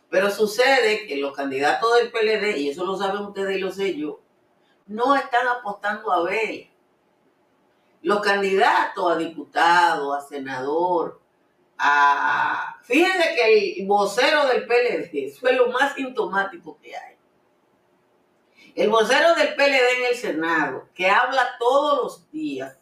Pero 0.10 0.30
sucede 0.30 1.08
que 1.08 1.16
los 1.16 1.34
candidatos 1.34 1.96
del 1.96 2.12
PLD, 2.12 2.58
y 2.58 2.70
eso 2.70 2.86
lo 2.86 2.98
saben 2.98 3.22
ustedes 3.22 3.58
y 3.58 3.62
lo 3.62 3.72
sé 3.72 3.96
yo, 3.96 4.20
no 4.86 5.16
están 5.16 5.48
apostando 5.48 6.12
a 6.12 6.24
ver 6.24 6.68
los 8.02 8.20
candidatos 8.20 9.12
a 9.12 9.16
diputado, 9.16 10.14
a 10.14 10.22
senador, 10.22 11.22
a... 11.78 12.78
Fíjense 12.84 13.34
que 13.34 13.80
el 13.80 13.88
vocero 13.88 14.46
del 14.48 14.68
PLD, 14.68 15.32
fue 15.40 15.54
lo 15.56 15.70
más 15.70 15.96
sintomático 15.96 16.78
que 16.82 16.96
hay. 16.96 17.13
El 18.76 18.90
vocero 18.90 19.36
del 19.36 19.56
PLD 19.56 20.00
en 20.00 20.06
el 20.10 20.16
Senado, 20.16 20.90
que 20.94 21.10
habla 21.10 21.56
todos 21.60 22.04
los 22.04 22.32
días, 22.32 22.78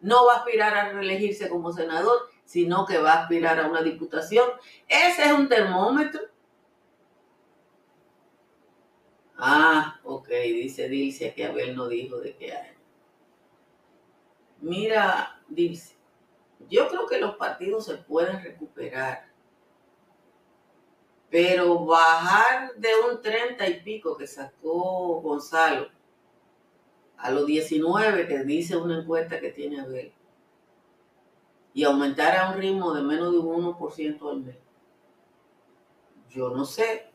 no 0.00 0.26
va 0.26 0.34
a 0.34 0.36
aspirar 0.38 0.76
a 0.76 0.92
reelegirse 0.92 1.48
como 1.48 1.72
senador 1.72 2.34
sino 2.44 2.86
que 2.86 2.98
va 2.98 3.12
a 3.12 3.22
aspirar 3.22 3.58
a 3.58 3.68
una 3.68 3.82
diputación. 3.82 4.48
Ese 4.88 5.24
es 5.24 5.32
un 5.32 5.48
termómetro. 5.48 6.20
Ah, 9.36 9.98
ok, 10.04 10.28
dice 10.28 10.88
Dilcia 10.88 11.34
que 11.34 11.44
Abel 11.44 11.74
no 11.74 11.88
dijo 11.88 12.18
de 12.18 12.36
qué 12.36 12.52
hay. 12.52 12.70
Mira, 14.60 15.42
Dilcia, 15.48 15.96
yo 16.68 16.88
creo 16.88 17.06
que 17.06 17.18
los 17.18 17.36
partidos 17.36 17.86
se 17.86 17.96
pueden 17.96 18.42
recuperar, 18.42 19.28
pero 21.34 21.84
bajar 21.84 22.74
de 22.76 22.90
un 23.10 23.20
30 23.20 23.68
y 23.68 23.80
pico 23.80 24.16
que 24.16 24.24
sacó 24.24 25.20
Gonzalo 25.20 25.88
a 27.16 27.28
los 27.32 27.44
19 27.44 28.28
que 28.28 28.44
dice 28.44 28.76
una 28.76 29.00
encuesta 29.00 29.40
que 29.40 29.50
tiene 29.50 29.80
Abel 29.80 30.12
y 31.72 31.82
aumentar 31.82 32.36
a 32.36 32.50
un 32.50 32.58
ritmo 32.58 32.94
de 32.94 33.02
menos 33.02 33.32
de 33.32 33.38
un 33.38 33.74
1% 33.74 34.30
al 34.30 34.42
mes. 34.42 34.56
Yo 36.30 36.50
no 36.50 36.64
sé. 36.64 37.10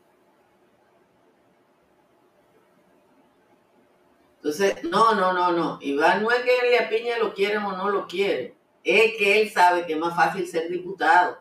Entonces, 4.36 4.84
no, 4.84 5.14
no, 5.14 5.32
no, 5.32 5.52
no. 5.52 5.78
Iván 5.80 6.22
no 6.22 6.30
es 6.30 6.40
que 6.40 6.58
Elia 6.58 6.90
Piña 6.90 7.16
lo 7.16 7.32
quieren 7.32 7.62
o 7.62 7.74
no 7.74 7.88
lo 7.88 8.06
quiere. 8.06 8.54
Es 8.84 9.16
que 9.16 9.40
él 9.40 9.50
sabe 9.50 9.86
que 9.86 9.94
es 9.94 9.98
más 9.98 10.14
fácil 10.14 10.46
ser 10.46 10.68
diputado. 10.68 11.38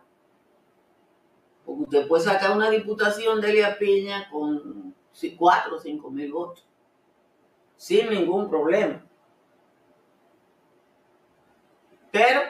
Porque 1.70 1.84
usted 1.84 2.08
puede 2.08 2.24
sacar 2.24 2.52
una 2.56 2.70
diputación 2.70 3.40
de 3.40 3.52
Elia 3.52 3.78
Piña 3.78 4.28
con 4.30 4.96
4 5.38 5.76
o 5.76 5.80
5 5.80 6.10
mil 6.10 6.32
votos. 6.32 6.66
Sin 7.78 8.10
ningún 8.10 8.50
problema. 8.50 9.06
Pero 12.12 12.42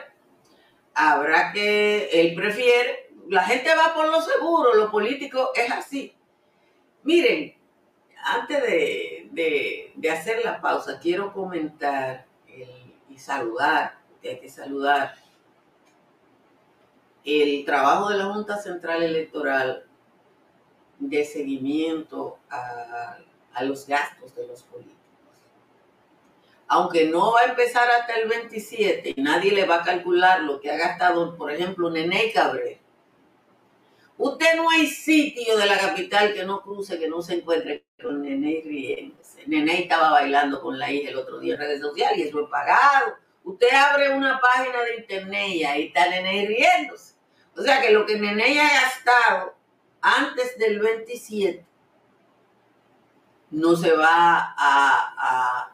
habrá 0.94 1.52
que, 1.52 2.08
él 2.12 2.34
prefiere, 2.34 3.10
la 3.28 3.44
gente 3.44 3.74
va 3.74 3.92
por 3.94 4.08
lo 4.08 4.22
seguro, 4.22 4.74
lo 4.74 4.90
político 4.90 5.50
es 5.54 5.70
así. 5.70 6.16
Miren, 7.02 7.54
antes 8.24 8.62
de, 8.62 10.10
hacer 10.10 10.42
la 10.42 10.62
pausa, 10.62 10.98
quiero 10.98 11.32
comentar 11.34 12.26
y 13.08 13.18
saludar, 13.18 13.98
que 14.22 14.30
hay 14.30 14.40
que 14.40 14.48
saludar, 14.48 15.14
el 17.24 17.64
trabajo 17.64 18.08
de 18.08 18.18
la 18.18 18.26
Junta 18.26 18.58
Central 18.58 19.02
Electoral 19.02 19.84
de 20.98 21.24
seguimiento 21.24 22.38
a, 22.50 23.18
los 23.62 23.86
gastos 23.86 24.34
de 24.34 24.46
los 24.46 24.62
políticos 24.62 25.00
aunque 26.72 27.06
no 27.06 27.32
va 27.32 27.40
a 27.40 27.44
empezar 27.46 27.90
hasta 27.90 28.14
el 28.14 28.28
27 28.28 29.14
y 29.16 29.20
nadie 29.20 29.50
le 29.50 29.66
va 29.66 29.76
a 29.76 29.82
calcular 29.82 30.42
lo 30.42 30.60
que 30.60 30.70
ha 30.70 30.76
gastado, 30.76 31.36
por 31.36 31.50
ejemplo, 31.50 31.90
Nene 31.90 32.30
Cabrera. 32.32 32.78
Usted 34.16 34.54
no 34.54 34.70
hay 34.70 34.86
sitio 34.86 35.56
de 35.56 35.66
la 35.66 35.76
capital 35.78 36.32
que 36.32 36.44
no 36.44 36.62
cruce, 36.62 37.00
que 37.00 37.08
no 37.08 37.22
se 37.22 37.34
encuentre 37.34 37.86
con 38.00 38.22
Nene 38.22 38.62
riéndose. 38.64 39.42
Nene 39.46 39.80
estaba 39.80 40.10
bailando 40.10 40.60
con 40.60 40.78
la 40.78 40.92
hija 40.92 41.10
el 41.10 41.16
otro 41.16 41.40
día 41.40 41.54
en 41.54 41.60
redes 41.60 41.80
sociales 41.80 42.18
y 42.18 42.28
eso 42.28 42.40
es 42.40 42.48
pagado. 42.48 43.16
Usted 43.42 43.70
abre 43.72 44.10
una 44.10 44.38
página 44.38 44.80
de 44.82 44.96
internet 44.96 45.48
y 45.48 45.64
ahí 45.64 45.86
está 45.86 46.08
Nene 46.08 46.46
riéndose. 46.46 47.09
O 47.56 47.62
sea 47.62 47.80
que 47.80 47.90
lo 47.90 48.06
que 48.06 48.18
Nene 48.18 48.60
ha 48.60 48.82
gastado 48.82 49.54
antes 50.00 50.56
del 50.58 50.80
27 50.80 51.66
no 53.50 53.76
se 53.76 53.92
va 53.92 54.54
a 54.56 55.70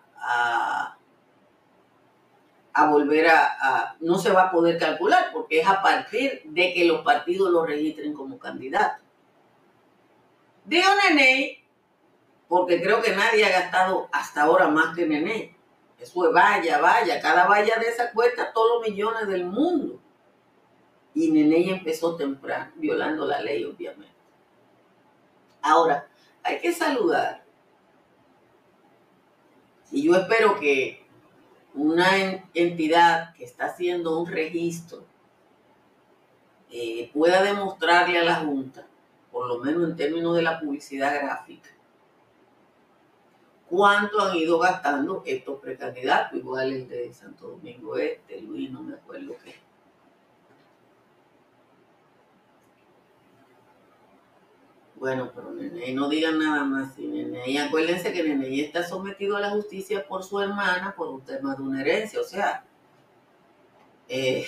a, 2.72 2.86
volver 2.90 3.28
a, 3.28 3.96
no 4.00 4.18
se 4.18 4.30
va 4.30 4.44
a 4.44 4.50
poder 4.50 4.78
calcular 4.78 5.30
porque 5.32 5.60
es 5.60 5.66
a 5.66 5.82
partir 5.82 6.42
de 6.44 6.74
que 6.74 6.84
los 6.84 7.02
partidos 7.02 7.50
lo 7.50 7.64
registren 7.64 8.12
como 8.12 8.38
candidato. 8.38 9.02
Digo 10.64 10.88
Nene, 11.08 11.64
porque 12.48 12.82
creo 12.82 13.00
que 13.00 13.14
nadie 13.14 13.44
ha 13.44 13.60
gastado 13.60 14.08
hasta 14.12 14.42
ahora 14.42 14.68
más 14.68 14.94
que 14.94 15.06
Nene. 15.06 15.56
Eso 15.98 16.26
es 16.26 16.34
vaya, 16.34 16.78
vaya, 16.78 17.20
cada 17.20 17.46
valla 17.46 17.76
de 17.78 17.88
esa 17.88 18.12
cuesta 18.12 18.52
todos 18.52 18.80
los 18.80 18.90
millones 18.90 19.26
del 19.28 19.46
mundo. 19.46 20.00
Y 21.16 21.32
Nene 21.32 21.70
empezó 21.70 22.14
temprano, 22.14 22.70
violando 22.76 23.26
la 23.26 23.40
ley, 23.40 23.64
obviamente. 23.64 24.14
Ahora, 25.60 26.06
hay 26.44 26.60
que 26.60 26.72
saludar 26.72 27.44
y 29.90 30.02
yo 30.02 30.14
espero 30.14 30.58
que 30.58 31.06
una 31.74 32.08
entidad 32.54 33.34
que 33.34 33.44
está 33.44 33.66
haciendo 33.66 34.18
un 34.18 34.26
registro 34.26 35.04
eh, 36.70 37.10
pueda 37.14 37.42
demostrarle 37.42 38.18
a 38.18 38.24
la 38.24 38.36
Junta, 38.36 38.86
por 39.30 39.46
lo 39.46 39.58
menos 39.58 39.88
en 39.88 39.96
términos 39.96 40.34
de 40.34 40.42
la 40.42 40.58
publicidad 40.60 41.14
gráfica, 41.14 41.70
cuánto 43.68 44.20
han 44.20 44.36
ido 44.36 44.58
gastando 44.58 45.22
estos 45.24 45.60
precandidatos, 45.60 46.38
igual 46.38 46.72
el 46.72 46.88
de 46.88 47.12
Santo 47.14 47.48
Domingo 47.48 47.96
Este, 47.96 48.40
Luis, 48.40 48.70
no 48.70 48.82
me 48.82 48.94
acuerdo 48.94 49.34
qué. 49.44 49.65
Bueno, 54.98 55.30
pero 55.34 55.52
Nene, 55.52 55.92
no 55.92 56.08
digan 56.08 56.38
nada 56.38 56.64
más. 56.64 56.98
Y 56.98 57.58
acuérdense 57.58 58.12
que 58.12 58.22
Nene 58.22 58.60
está 58.60 58.82
sometido 58.82 59.36
a 59.36 59.40
la 59.40 59.50
justicia 59.50 60.06
por 60.06 60.24
su 60.24 60.40
hermana 60.40 60.94
por 60.96 61.08
un 61.08 61.20
tema 61.22 61.54
de 61.54 61.62
una 61.62 61.82
herencia. 61.82 62.20
O 62.20 62.24
sea, 62.24 62.64
eh, 64.08 64.46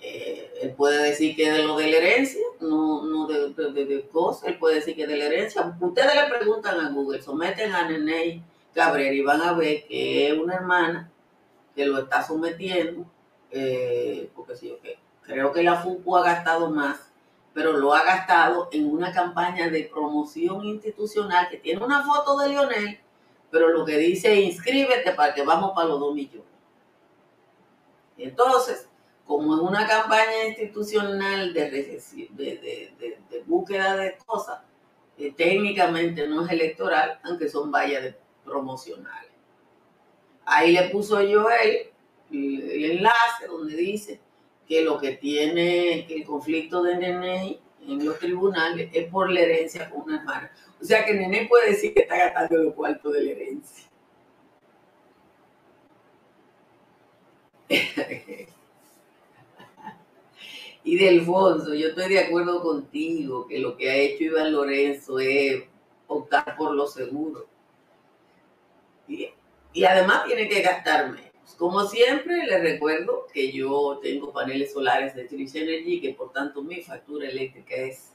eh, 0.00 0.52
él 0.62 0.74
puede 0.74 1.02
decir 1.02 1.34
que 1.34 1.50
de 1.50 1.64
lo 1.64 1.76
de 1.76 1.90
la 1.90 1.96
herencia, 1.96 2.40
no, 2.60 3.04
no 3.04 3.26
de, 3.26 3.50
de, 3.84 4.08
cosas, 4.08 4.48
él 4.48 4.58
puede 4.58 4.76
decir 4.76 4.94
que 4.94 5.06
de 5.06 5.16
la 5.16 5.24
herencia. 5.24 5.76
Ustedes 5.80 6.14
le 6.14 6.36
preguntan 6.36 6.78
a 6.78 6.90
Google, 6.90 7.20
someten 7.20 7.72
a 7.72 7.88
Nene 7.88 8.44
Cabrera 8.74 9.12
y 9.12 9.22
van 9.22 9.42
a 9.42 9.54
ver 9.54 9.86
que 9.88 10.28
es 10.28 10.38
una 10.38 10.54
hermana 10.54 11.10
que 11.74 11.84
lo 11.84 11.98
está 11.98 12.22
sometiendo, 12.22 13.04
eh, 13.50 14.30
porque 14.36 14.56
sí, 14.56 14.70
okay. 14.70 14.94
creo 15.22 15.52
que 15.52 15.62
la 15.62 15.76
FUCU 15.76 16.16
ha 16.16 16.24
gastado 16.24 16.70
más 16.70 17.05
pero 17.56 17.72
lo 17.72 17.94
ha 17.94 18.04
gastado 18.04 18.68
en 18.70 18.86
una 18.86 19.10
campaña 19.14 19.70
de 19.70 19.84
promoción 19.84 20.62
institucional 20.62 21.48
que 21.48 21.56
tiene 21.56 21.82
una 21.82 22.04
foto 22.04 22.36
de 22.36 22.50
Lionel, 22.50 23.00
pero 23.50 23.70
lo 23.70 23.82
que 23.82 23.96
dice 23.96 24.38
inscríbete 24.38 25.12
para 25.12 25.32
que 25.32 25.42
vamos 25.42 25.72
para 25.74 25.88
los 25.88 25.98
dos 25.98 26.14
millones. 26.14 26.44
Entonces, 28.18 28.86
como 29.26 29.56
es 29.56 29.62
una 29.62 29.86
campaña 29.86 30.48
institucional 30.48 31.54
de, 31.54 32.02
de, 32.34 33.42
búsqueda 33.46 33.96
de 33.96 34.18
cosas, 34.26 34.60
eh, 35.16 35.32
técnicamente 35.32 36.28
no 36.28 36.44
es 36.44 36.52
electoral, 36.52 37.18
aunque 37.24 37.48
son 37.48 37.72
vallas 37.72 38.16
promocionales. 38.44 39.32
Ahí 40.44 40.72
le 40.72 40.90
puso 40.90 41.22
yo 41.22 41.48
el, 41.48 41.90
el 42.30 42.84
enlace 42.98 43.46
donde 43.48 43.74
dice 43.76 44.20
que 44.66 44.82
lo 44.82 44.98
que 44.98 45.12
tiene 45.12 46.06
el 46.12 46.24
conflicto 46.24 46.82
de 46.82 46.96
Nene 46.96 47.60
en 47.86 48.04
los 48.04 48.18
tribunales 48.18 48.90
es 48.92 49.08
por 49.08 49.30
la 49.30 49.40
herencia 49.40 49.88
con 49.90 50.02
una 50.02 50.18
hermana. 50.18 50.50
O 50.80 50.84
sea 50.84 51.04
que 51.04 51.14
Nene 51.14 51.46
puede 51.48 51.70
decir 51.70 51.94
que 51.94 52.00
está 52.00 52.16
gastando 52.16 52.56
los 52.64 52.74
cuartos 52.74 53.12
de 53.12 53.22
la 53.22 53.30
herencia. 53.30 53.84
y 60.84 60.96
Delfonso, 60.96 61.74
yo 61.74 61.88
estoy 61.88 62.08
de 62.08 62.20
acuerdo 62.20 62.62
contigo 62.62 63.46
que 63.46 63.58
lo 63.58 63.76
que 63.76 63.90
ha 63.90 63.96
hecho 63.96 64.24
Iván 64.24 64.52
Lorenzo 64.52 65.18
es 65.18 65.64
optar 66.06 66.56
por 66.56 66.74
lo 66.74 66.86
seguro. 66.86 67.46
Y 69.08 69.84
además 69.84 70.24
tiene 70.24 70.48
que 70.48 70.62
gastarme 70.62 71.25
como 71.54 71.86
siempre, 71.86 72.44
les 72.46 72.60
recuerdo 72.60 73.26
que 73.32 73.52
yo 73.52 74.00
tengo 74.02 74.32
paneles 74.32 74.72
solares 74.72 75.14
de 75.14 75.24
Trish 75.24 75.54
Energy, 75.56 76.00
que 76.00 76.12
por 76.12 76.32
tanto 76.32 76.62
mi 76.62 76.82
factura 76.82 77.28
eléctrica 77.28 77.76
es 77.76 78.12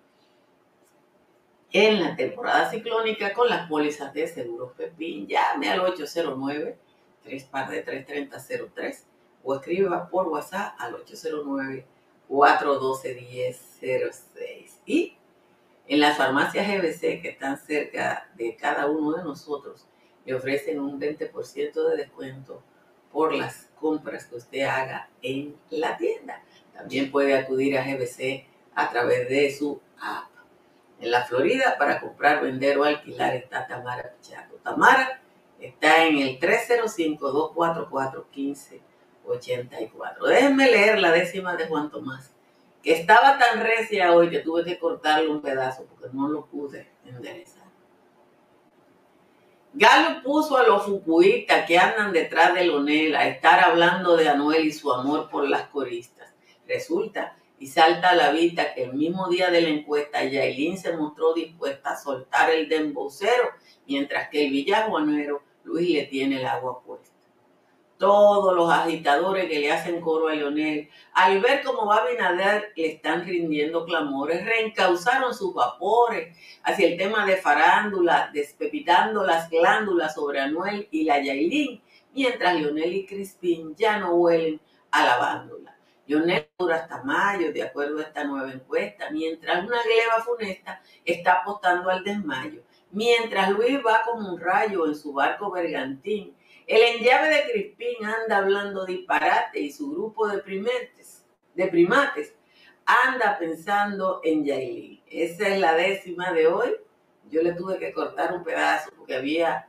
en 1.72 2.02
la 2.02 2.16
temporada 2.16 2.70
ciclónica 2.72 3.34
con 3.34 3.50
las 3.50 3.68
pólizas 3.68 4.14
de 4.14 4.28
seguros 4.28 4.72
Pepín. 4.78 5.28
Llame 5.28 5.70
al 5.70 5.82
809 5.82 6.78
3 7.26 7.44
par 7.46 7.70
de 7.70 7.82
33003 7.82 9.08
o 9.44 9.56
escriba 9.56 10.08
por 10.10 10.28
WhatsApp 10.28 10.76
al 10.80 10.96
809 10.96 11.86
412 12.28 13.16
1006. 13.16 14.82
Y 14.86 15.18
en 15.88 16.00
las 16.00 16.18
farmacias 16.18 16.68
GBC 16.68 17.22
que 17.22 17.30
están 17.30 17.58
cerca 17.58 18.30
de 18.36 18.56
cada 18.56 18.88
uno 18.88 19.14
de 19.14 19.24
nosotros, 19.24 19.88
le 20.26 20.34
ofrecen 20.34 20.80
un 20.80 21.00
20% 21.00 21.90
de 21.90 21.98
descuento 21.98 22.62
por 23.12 23.34
las 23.34 23.70
compras 23.80 24.26
que 24.26 24.36
usted 24.36 24.62
haga 24.64 25.10
en 25.22 25.56
la 25.70 25.96
tienda. 25.98 26.44
También 26.74 27.12
puede 27.12 27.38
acudir 27.38 27.78
a 27.78 27.84
GBC 27.84 28.46
a 28.74 28.90
través 28.90 29.30
de 29.30 29.56
su 29.56 29.80
app. 30.00 30.30
En 31.00 31.12
la 31.12 31.24
Florida, 31.24 31.78
para 31.78 32.00
comprar, 32.00 32.42
vender 32.42 32.78
o 32.78 32.84
alquilar 32.84 33.36
está 33.36 33.68
Tamara 33.68 34.14
Pichaco. 34.16 34.56
Tamara 34.64 35.22
está 35.60 36.06
en 36.06 36.18
el 36.18 36.40
305-244-1584. 39.26 40.28
Déjenme 40.28 40.72
leer 40.72 41.00
la 41.00 41.12
décima 41.12 41.56
de 41.56 41.68
Juan 41.68 41.90
Tomás 41.90 42.36
que 42.86 42.94
estaba 42.94 43.40
tan 43.40 43.62
recia 43.62 44.14
hoy 44.14 44.30
que 44.30 44.40
tuve 44.40 44.64
que 44.64 44.78
cortarle 44.78 45.28
un 45.28 45.42
pedazo 45.42 45.86
porque 45.86 46.16
no 46.16 46.28
lo 46.28 46.46
pude 46.46 46.88
enderezar. 47.04 47.66
Galo 49.74 50.22
puso 50.22 50.56
a 50.56 50.68
los 50.68 50.84
fucuitas 50.84 51.66
que 51.66 51.80
andan 51.80 52.14
detrás 52.14 52.54
de 52.54 52.66
Lonel 52.66 53.16
a 53.16 53.28
estar 53.28 53.60
hablando 53.60 54.16
de 54.16 54.30
Anuel 54.30 54.68
y 54.68 54.72
su 54.72 54.94
amor 54.94 55.32
por 55.32 55.50
las 55.50 55.68
coristas. 55.70 56.32
Resulta 56.68 57.36
y 57.58 57.66
salta 57.66 58.12
a 58.12 58.16
la 58.16 58.30
vista 58.30 58.76
que 58.76 58.84
el 58.84 58.94
mismo 58.94 59.30
día 59.30 59.50
de 59.50 59.62
la 59.62 59.70
encuesta 59.70 60.24
Yailin 60.24 60.78
se 60.78 60.96
mostró 60.96 61.34
dispuesta 61.34 61.90
a 61.90 61.98
soltar 61.98 62.52
el 62.52 62.70
dembocero, 62.70 63.50
mientras 63.88 64.30
que 64.30 64.46
el 64.46 64.52
villajuanero 64.52 65.42
Luis 65.64 65.90
le 65.90 66.04
tiene 66.04 66.40
el 66.40 66.46
agua 66.46 66.84
puesta 66.84 67.15
todos 67.98 68.54
los 68.56 68.72
agitadores 68.72 69.48
que 69.50 69.60
le 69.60 69.72
hacen 69.72 70.02
coro 70.02 70.28
a 70.28 70.36
Leonel, 70.36 70.90
al 71.14 71.40
ver 71.40 71.64
cómo 71.64 71.86
va 71.86 72.06
Binader 72.06 72.74
le 72.76 72.88
están 72.94 73.26
rindiendo 73.26 73.86
clamores, 73.86 74.46
reencauzaron 74.46 75.34
sus 75.34 75.54
vapores 75.54 76.38
hacia 76.64 76.88
el 76.88 76.98
tema 76.98 77.26
de 77.26 77.38
farándula, 77.38 78.30
despepitando 78.34 79.24
las 79.24 79.50
glándulas 79.50 80.16
sobre 80.16 80.40
Anuel 80.40 80.88
y 80.92 81.04
la 81.04 81.22
Yailin, 81.22 81.82
mientras 82.14 82.56
Leonel 82.56 82.94
y 82.94 83.06
Crispín 83.06 83.76
ya 83.76 83.98
no 83.98 84.16
huelen 84.16 84.60
a 84.92 85.06
la 85.06 85.18
bándula. 85.18 85.76
Leonel 86.08 86.48
dura 86.58 86.76
hasta 86.76 87.02
mayo, 87.04 87.52
de 87.52 87.64
acuerdo 87.64 88.00
a 88.00 88.04
esta 88.04 88.24
nueva 88.24 88.52
encuesta, 88.52 89.10
mientras 89.10 89.66
una 89.66 89.82
gleba 89.82 90.24
funesta 90.24 90.82
está 91.04 91.42
apostando 91.42 91.90
al 91.90 92.04
desmayo, 92.04 92.62
mientras 92.92 93.50
Luis 93.50 93.80
va 93.86 94.04
como 94.04 94.30
un 94.34 94.40
rayo 94.40 94.86
en 94.86 94.96
su 94.96 95.14
barco 95.14 95.50
bergantín, 95.50 96.36
el 96.68 96.82
enllave 96.82 97.30
de 97.30 97.52
Crispín 97.52 98.06
anda 98.06 98.38
hablando 98.38 98.86
disparate 98.86 99.60
y 99.60 99.72
su 99.72 99.92
grupo 99.92 100.28
de 100.28 100.40
primates, 100.40 101.26
de 101.54 101.68
primates 101.68 102.34
anda 102.86 103.38
pensando 103.38 104.22
en 104.24 104.46
Yailin. 104.46 105.02
Esa 105.08 105.48
es 105.50 105.60
la 105.60 105.76
décima 105.76 106.32
de 106.32 106.48
hoy. 106.48 106.76
Yo 107.30 107.42
le 107.42 107.54
tuve 107.54 107.78
que 107.80 107.94
cortar 107.94 108.34
un 108.34 108.44
pedazo 108.44 108.92
porque 108.98 109.16
había 109.16 109.68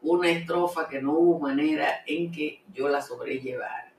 una 0.00 0.30
estrofa 0.30 0.88
que 0.88 1.00
no 1.00 1.12
hubo 1.12 1.38
manera 1.38 2.02
en 2.06 2.32
que 2.32 2.62
yo 2.72 2.88
la 2.88 3.02
sobrellevara. 3.02 3.92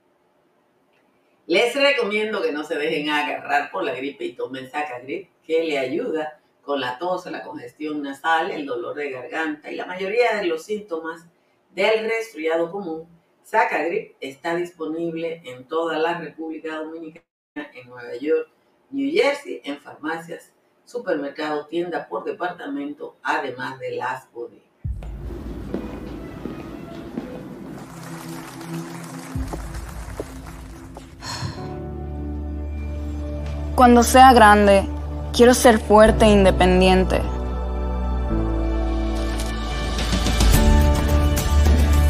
Les 1.45 1.75
recomiendo 1.75 2.41
que 2.41 2.53
no 2.53 2.63
se 2.63 2.75
dejen 2.75 3.10
agarrar 3.10 3.69
por 3.71 3.84
la 3.84 3.93
gripe 3.93 4.23
y 4.23 4.34
tomen 4.34 4.69
Sacagrip, 4.69 5.29
que 5.45 5.63
le 5.63 5.77
ayuda 5.77 6.39
con 6.62 6.79
la 6.79 6.97
tos, 6.97 7.25
la 7.25 7.43
congestión 7.43 8.01
nasal, 8.01 8.51
el 8.51 8.65
dolor 8.65 8.95
de 8.95 9.12
garganta 9.12 9.69
y 9.69 9.75
la 9.75 9.86
mayoría 9.86 10.36
de 10.38 10.45
los 10.45 10.63
síntomas 10.63 11.25
del 11.75 12.07
resfriado 12.09 12.71
común, 12.71 13.07
Sacagrip 13.43 14.15
está 14.21 14.55
disponible 14.55 15.41
en 15.43 15.65
toda 15.67 15.97
la 15.97 16.17
República 16.19 16.77
Dominicana, 16.77 17.25
en 17.55 17.89
Nueva 17.89 18.15
York, 18.15 18.47
New 18.91 19.12
Jersey, 19.12 19.62
en 19.63 19.79
farmacias, 19.79 20.51
supermercados, 20.86 21.67
tiendas 21.69 22.07
por 22.07 22.23
departamento, 22.23 23.15
además 23.23 23.79
de 23.79 23.91
las 23.91 24.31
bodegas. 24.31 24.63
Cuando 33.75 34.03
sea 34.03 34.31
grande, 34.33 34.88
quiero 35.36 35.55
ser 35.55 35.79
fuerte 35.79 36.25
e 36.25 36.29
independiente 36.29 37.21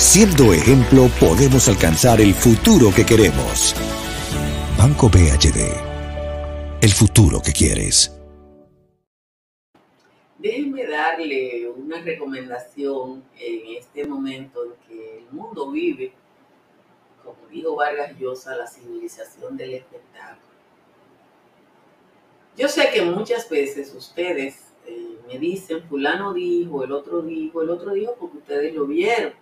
Siendo 0.00 0.54
ejemplo, 0.54 1.08
podemos 1.20 1.68
alcanzar 1.68 2.22
el 2.22 2.32
futuro 2.32 2.88
que 2.90 3.04
queremos. 3.04 3.74
Banco 4.78 5.10
BHD. 5.10 5.60
El 6.80 6.90
futuro 6.90 7.42
que 7.44 7.52
quieres. 7.52 8.18
Déjenme 10.38 10.86
darle 10.86 11.68
una 11.68 12.00
recomendación 12.00 13.22
en 13.38 13.76
este 13.76 14.06
momento 14.06 14.64
en 14.64 14.70
que 14.88 15.18
el 15.18 15.30
mundo 15.32 15.70
vive, 15.70 16.14
como 17.22 17.46
dijo 17.50 17.76
Vargas 17.76 18.18
Llosa, 18.18 18.56
la 18.56 18.66
civilización 18.66 19.58
del 19.58 19.74
espectáculo. 19.74 20.54
Yo 22.56 22.68
sé 22.68 22.88
que 22.90 23.02
muchas 23.02 23.50
veces 23.50 23.94
ustedes 23.94 24.72
eh, 24.86 25.18
me 25.28 25.38
dicen, 25.38 25.82
fulano 25.82 26.32
dijo, 26.32 26.84
el 26.84 26.92
otro 26.92 27.20
dijo, 27.20 27.60
el 27.60 27.68
otro 27.68 27.92
dijo 27.92 28.16
porque 28.18 28.38
ustedes 28.38 28.74
lo 28.74 28.86
vieron 28.86 29.39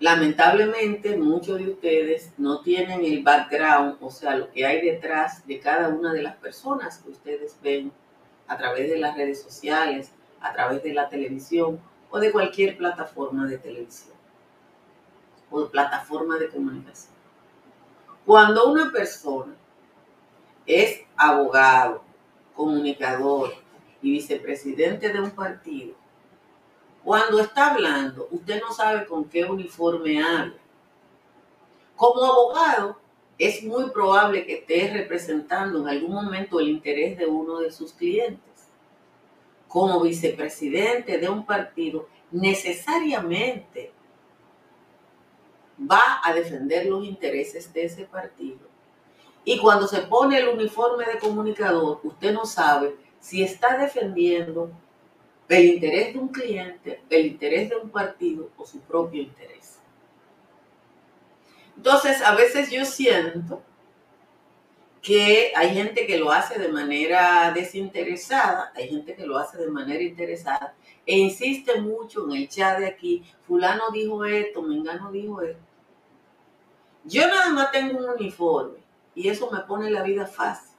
Lamentablemente, 0.00 1.16
muchos 1.16 1.58
de 1.58 1.70
ustedes 1.70 2.32
no 2.36 2.62
tienen 2.62 3.04
el 3.04 3.22
background, 3.22 3.96
o 4.00 4.10
sea, 4.10 4.36
lo 4.36 4.50
que 4.50 4.66
hay 4.66 4.80
detrás 4.80 5.46
de 5.46 5.60
cada 5.60 5.88
una 5.88 6.12
de 6.12 6.22
las 6.22 6.36
personas 6.36 6.98
que 6.98 7.10
ustedes 7.10 7.56
ven 7.62 7.92
a 8.48 8.56
través 8.56 8.90
de 8.90 8.98
las 8.98 9.16
redes 9.16 9.40
sociales, 9.42 10.10
a 10.40 10.52
través 10.52 10.82
de 10.82 10.92
la 10.92 11.08
televisión 11.08 11.80
o 12.10 12.18
de 12.18 12.32
cualquier 12.32 12.76
plataforma 12.76 13.46
de 13.46 13.58
televisión 13.58 14.14
o 15.50 15.68
plataforma 15.68 16.38
de 16.38 16.48
comunicación. 16.48 17.14
Cuando 18.26 18.70
una 18.70 18.90
persona 18.90 19.54
es 20.66 21.02
abogado, 21.16 22.02
comunicador 22.54 23.52
y 24.02 24.12
vicepresidente 24.12 25.12
de 25.12 25.20
un 25.20 25.30
partido, 25.30 25.94
cuando 27.04 27.38
está 27.38 27.72
hablando, 27.72 28.28
usted 28.30 28.60
no 28.62 28.72
sabe 28.72 29.04
con 29.04 29.26
qué 29.26 29.44
uniforme 29.44 30.22
habla. 30.22 30.54
Como 31.96 32.24
abogado, 32.24 32.98
es 33.38 33.62
muy 33.62 33.90
probable 33.90 34.46
que 34.46 34.54
esté 34.54 34.90
representando 34.92 35.80
en 35.80 35.88
algún 35.88 36.14
momento 36.14 36.58
el 36.58 36.68
interés 36.68 37.18
de 37.18 37.26
uno 37.26 37.58
de 37.58 37.70
sus 37.70 37.92
clientes. 37.92 38.40
Como 39.68 40.00
vicepresidente 40.00 41.18
de 41.18 41.28
un 41.28 41.44
partido, 41.44 42.08
necesariamente 42.30 43.92
va 45.78 46.20
a 46.24 46.32
defender 46.32 46.86
los 46.86 47.04
intereses 47.04 47.72
de 47.72 47.84
ese 47.84 48.04
partido. 48.06 48.60
Y 49.44 49.58
cuando 49.58 49.86
se 49.86 50.00
pone 50.02 50.38
el 50.38 50.48
uniforme 50.48 51.04
de 51.04 51.18
comunicador, 51.18 52.00
usted 52.02 52.32
no 52.32 52.46
sabe 52.46 52.96
si 53.20 53.42
está 53.42 53.76
defendiendo 53.76 54.70
el 55.48 55.64
interés 55.66 56.14
de 56.14 56.18
un 56.18 56.28
cliente, 56.28 57.02
el 57.10 57.26
interés 57.26 57.68
de 57.68 57.76
un 57.76 57.90
partido 57.90 58.50
o 58.56 58.66
su 58.66 58.80
propio 58.80 59.22
interés. 59.22 59.78
Entonces, 61.76 62.22
a 62.22 62.34
veces 62.34 62.70
yo 62.70 62.84
siento 62.84 63.62
que 65.04 65.52
hay 65.54 65.74
gente 65.74 66.06
que 66.06 66.16
lo 66.16 66.32
hace 66.32 66.58
de 66.58 66.68
manera 66.68 67.52
desinteresada, 67.52 68.72
hay 68.74 68.88
gente 68.88 69.14
que 69.14 69.26
lo 69.26 69.36
hace 69.36 69.58
de 69.58 69.70
manera 69.70 70.02
interesada 70.02 70.74
e 71.04 71.18
insiste 71.18 71.78
mucho 71.78 72.24
en 72.24 72.36
el 72.38 72.48
chat 72.48 72.78
de 72.78 72.86
aquí, 72.86 73.22
fulano 73.46 73.90
dijo 73.92 74.24
esto, 74.24 74.62
mengano 74.62 75.12
dijo 75.12 75.42
esto. 75.42 75.62
Yo 77.04 77.26
nada 77.26 77.50
más 77.50 77.70
tengo 77.70 77.98
un 77.98 78.08
uniforme 78.08 78.78
y 79.14 79.28
eso 79.28 79.50
me 79.50 79.60
pone 79.60 79.90
la 79.90 80.02
vida 80.02 80.26
fácil. 80.26 80.73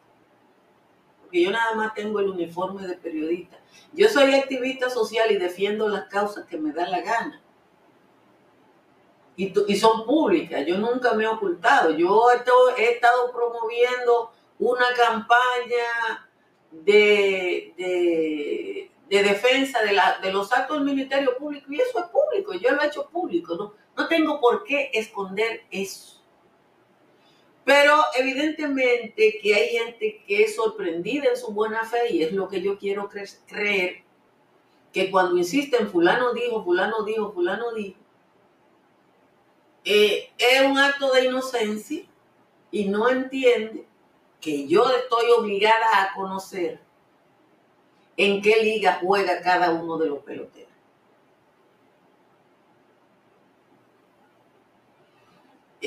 Porque 1.36 1.44
yo 1.44 1.52
nada 1.52 1.76
más 1.76 1.94
tengo 1.94 2.22
el 2.22 2.30
uniforme 2.30 2.88
de 2.88 2.96
periodista. 2.96 3.60
Yo 3.92 4.08
soy 4.08 4.34
activista 4.36 4.90
social 4.90 5.30
y 5.32 5.36
defiendo 5.36 5.90
las 5.90 6.06
causas 6.06 6.46
que 6.46 6.58
me 6.58 6.72
da 6.72 6.88
la 6.88 7.02
gana. 7.02 7.42
Y, 9.36 9.52
son 9.76 10.06
públicas, 10.06 10.66
yo 10.66 10.78
nunca 10.78 11.14
me 11.14 11.26
he 11.26 11.28
ocultado. 11.28 11.90
Yo 11.90 12.30
he, 12.78 12.86
estado 12.90 13.34
promoviendo 13.34 14.32
una 14.60 14.86
campaña 14.96 16.30
de, 16.72 17.74
de, 19.10 19.22
defensa 19.22 19.80
de, 19.82 20.32
los 20.32 20.54
actos 20.54 20.78
del 20.78 20.86
Ministerio 20.86 21.38
Público 21.38 21.66
y 21.70 21.82
eso 21.82 22.00
es 22.00 22.06
público, 22.06 22.54
yo 22.54 22.72
lo 22.72 22.82
he 22.82 22.88
hecho 22.88 23.10
público. 23.10 23.76
No 23.98 24.08
tengo 24.08 24.40
por 24.40 24.64
qué 24.64 24.90
esconder 24.94 25.66
eso. 25.70 26.15
Pero 27.66 28.00
evidentemente 28.16 29.40
que 29.42 29.56
hay 29.56 29.70
gente 29.70 30.24
que 30.28 30.44
es 30.44 30.56
sorprendida 30.56 31.30
en 31.30 31.38
su 31.38 31.52
buena 31.52 31.84
fe 31.84 32.14
y 32.14 32.22
es 32.22 32.32
lo 32.32 32.48
que 32.48 32.62
yo 32.62 32.78
quiero 32.78 33.10
creer, 33.48 34.04
que 34.94 35.10
cuando 35.10 35.36
insisten, 35.36 35.90
fulano 35.90 36.32
dijo, 36.34 36.64
fulano 36.64 37.04
dijo, 37.04 37.34
fulano 37.34 37.74
dijo, 37.74 37.98
eh, 39.84 40.30
es 40.38 40.62
un 40.62 40.78
acto 40.78 41.12
de 41.12 41.26
inocencia 41.26 42.06
y 42.70 42.86
no 42.86 43.10
entiende 43.10 43.88
que 44.40 44.68
yo 44.68 44.88
estoy 44.90 45.32
obligada 45.32 46.04
a 46.04 46.14
conocer 46.14 46.80
en 48.16 48.44
qué 48.44 48.64
liga 48.64 49.00
juega 49.02 49.42
cada 49.42 49.72
uno 49.72 49.98
de 49.98 50.08
los 50.08 50.20
peloteros. 50.20 50.75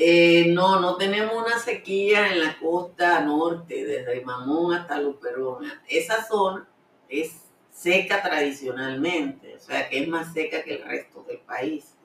Eh, 0.01 0.45
no, 0.47 0.79
no 0.79 0.95
tenemos 0.95 1.35
una 1.35 1.59
sequía 1.59 2.31
en 2.31 2.39
la 2.39 2.57
costa 2.57 3.19
norte, 3.19 3.83
desde 3.83 4.23
Mamón 4.23 4.73
hasta 4.73 4.97
Luperona. 4.97 5.83
Esa 5.89 6.25
zona 6.25 6.65
es 7.09 7.41
seca 7.69 8.21
tradicionalmente, 8.21 9.57
o 9.57 9.59
sea 9.59 9.89
que 9.89 10.01
es 10.01 10.07
más 10.07 10.31
seca 10.31 10.63
que 10.63 10.75
el 10.75 10.83
resto 10.83 11.25
del 11.27 11.39
país. 11.39 11.97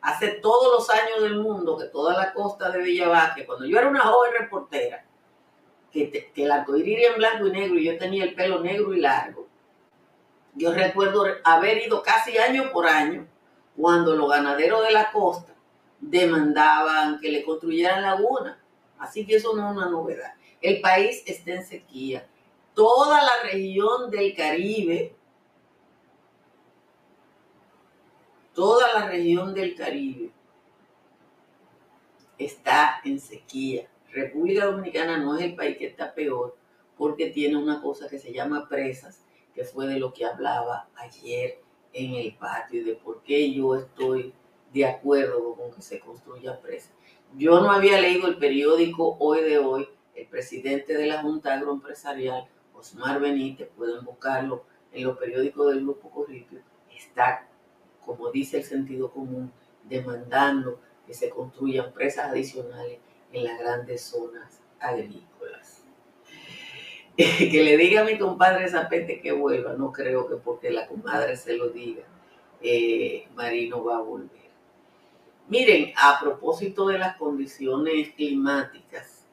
Hace 0.00 0.30
todos 0.30 0.80
los 0.80 0.90
años 0.90 1.22
del 1.22 1.36
mundo 1.36 1.78
que 1.78 1.84
toda 1.84 2.16
la 2.16 2.32
costa 2.32 2.70
de 2.70 2.82
Villavaque, 2.82 3.46
cuando 3.46 3.66
yo 3.66 3.78
era 3.78 3.88
una 3.88 4.00
joven 4.00 4.32
reportera, 4.36 5.04
que, 5.92 6.10
que 6.10 6.44
el 6.44 6.50
en 6.50 7.14
blanco 7.18 7.46
y 7.46 7.52
negro 7.52 7.78
y 7.78 7.84
yo 7.84 7.98
tenía 7.98 8.24
el 8.24 8.34
pelo 8.34 8.58
negro 8.58 8.92
y 8.92 9.00
largo, 9.00 9.46
yo 10.54 10.72
recuerdo 10.72 11.24
haber 11.44 11.86
ido 11.86 12.02
casi 12.02 12.36
año 12.36 12.72
por 12.72 12.88
año 12.88 13.28
cuando 13.76 14.16
los 14.16 14.28
ganaderos 14.28 14.82
de 14.82 14.90
la 14.90 15.12
costa 15.12 15.54
demandaban 16.00 17.18
que 17.20 17.30
le 17.30 17.44
construyeran 17.44 18.02
laguna. 18.02 18.62
Así 18.98 19.26
que 19.26 19.36
eso 19.36 19.54
no 19.54 19.70
es 19.70 19.76
una 19.76 19.90
novedad. 19.90 20.34
El 20.60 20.80
país 20.80 21.22
está 21.26 21.52
en 21.52 21.64
sequía. 21.64 22.26
Toda 22.74 23.22
la 23.22 23.42
región 23.50 24.10
del 24.10 24.34
Caribe, 24.34 25.14
toda 28.54 28.92
la 28.94 29.08
región 29.08 29.54
del 29.54 29.74
Caribe 29.74 30.30
está 32.38 33.00
en 33.04 33.20
sequía. 33.20 33.88
República 34.10 34.66
Dominicana 34.66 35.18
no 35.18 35.36
es 35.36 35.44
el 35.44 35.54
país 35.54 35.76
que 35.76 35.86
está 35.86 36.14
peor 36.14 36.56
porque 36.96 37.30
tiene 37.30 37.56
una 37.56 37.80
cosa 37.80 38.08
que 38.08 38.18
se 38.18 38.32
llama 38.32 38.68
presas, 38.68 39.22
que 39.54 39.64
fue 39.64 39.86
de 39.86 39.98
lo 39.98 40.12
que 40.12 40.24
hablaba 40.24 40.88
ayer 40.96 41.60
en 41.92 42.14
el 42.14 42.34
patio 42.36 42.84
de 42.84 42.94
por 42.94 43.22
qué 43.22 43.52
yo 43.52 43.76
estoy 43.76 44.32
de 44.72 44.86
acuerdo 44.86 45.54
con 45.54 45.72
que 45.72 45.82
se 45.82 46.00
construya 46.00 46.60
presa. 46.60 46.90
Yo 47.36 47.60
no 47.60 47.70
había 47.70 48.00
leído 48.00 48.28
el 48.28 48.38
periódico 48.38 49.16
Hoy 49.18 49.42
de 49.42 49.58
Hoy, 49.58 49.88
el 50.14 50.26
presidente 50.26 50.94
de 50.94 51.06
la 51.06 51.22
Junta 51.22 51.54
Agroempresarial, 51.54 52.48
Osmar 52.74 53.20
Benítez, 53.20 53.68
pueden 53.76 54.04
buscarlo 54.04 54.64
en 54.92 55.04
los 55.04 55.18
periódicos 55.18 55.68
del 55.68 55.82
Grupo 55.82 56.10
Corripio, 56.10 56.60
está, 56.96 57.46
como 58.04 58.30
dice 58.30 58.58
el 58.58 58.64
sentido 58.64 59.10
común, 59.10 59.52
demandando 59.84 60.80
que 61.06 61.14
se 61.14 61.30
construyan 61.30 61.92
presas 61.92 62.30
adicionales 62.30 62.98
en 63.32 63.44
las 63.44 63.58
grandes 63.58 64.02
zonas 64.02 64.60
agrícolas. 64.80 65.84
que 67.16 67.62
le 67.64 67.76
diga 67.76 68.02
a 68.02 68.04
mi 68.04 68.16
compadre 68.16 68.68
Zapete 68.68 69.20
que 69.20 69.32
vuelva, 69.32 69.72
no 69.74 69.92
creo 69.92 70.28
que 70.28 70.36
porque 70.36 70.70
la 70.70 70.86
comadre 70.86 71.36
se 71.36 71.56
lo 71.56 71.70
diga, 71.70 72.04
eh, 72.62 73.26
Marino 73.34 73.82
va 73.82 73.98
a 73.98 74.02
volver. 74.02 74.47
Miren, 75.48 75.94
a 75.96 76.20
propósito 76.20 76.88
de 76.88 76.98
las 76.98 77.16
condiciones 77.16 78.10
climáticas, 78.14 79.26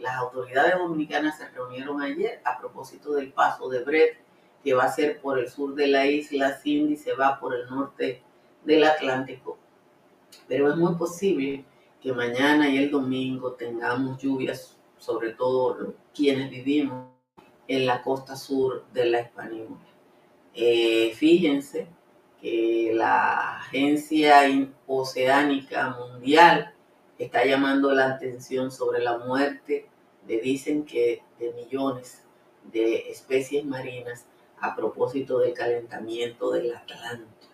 las 0.00 0.16
autoridades 0.16 0.78
dominicanas 0.78 1.36
se 1.36 1.48
reunieron 1.48 2.00
ayer 2.00 2.40
a 2.44 2.58
propósito 2.60 3.12
del 3.14 3.32
paso 3.32 3.68
de 3.68 3.82
Brett, 3.82 4.18
que 4.62 4.72
va 4.72 4.84
a 4.84 4.92
ser 4.92 5.20
por 5.20 5.40
el 5.40 5.48
sur 5.48 5.74
de 5.74 5.88
la 5.88 6.06
isla, 6.06 6.60
Cindy 6.62 6.96
se 6.96 7.14
va 7.14 7.40
por 7.40 7.54
el 7.54 7.68
norte 7.68 8.22
del 8.64 8.84
Atlántico. 8.84 9.58
Pero 10.46 10.70
es 10.70 10.76
muy 10.76 10.94
posible 10.94 11.64
que 12.00 12.12
mañana 12.12 12.68
y 12.68 12.78
el 12.78 12.90
domingo 12.92 13.54
tengamos 13.54 14.22
lluvias, 14.22 14.76
sobre 14.98 15.32
todo 15.32 15.94
quienes 16.14 16.50
vivimos 16.50 17.08
en 17.66 17.86
la 17.86 18.00
costa 18.02 18.36
sur 18.36 18.84
de 18.92 19.06
la 19.06 19.22
Hispaniola. 19.22 19.76
Eh, 20.54 21.12
fíjense 21.16 21.88
que 22.42 22.90
la 22.92 23.58
Agencia 23.58 24.40
Oceánica 24.88 25.90
Mundial 25.90 26.74
está 27.16 27.44
llamando 27.44 27.92
la 27.92 28.06
atención 28.06 28.72
sobre 28.72 29.00
la 29.00 29.18
muerte 29.18 29.88
de, 30.26 30.40
dicen 30.40 30.84
que, 30.84 31.22
de 31.38 31.52
millones 31.52 32.24
de 32.72 33.10
especies 33.10 33.64
marinas 33.64 34.26
a 34.58 34.74
propósito 34.74 35.38
del 35.38 35.54
calentamiento 35.54 36.50
del 36.50 36.74
Atlántico. 36.74 37.52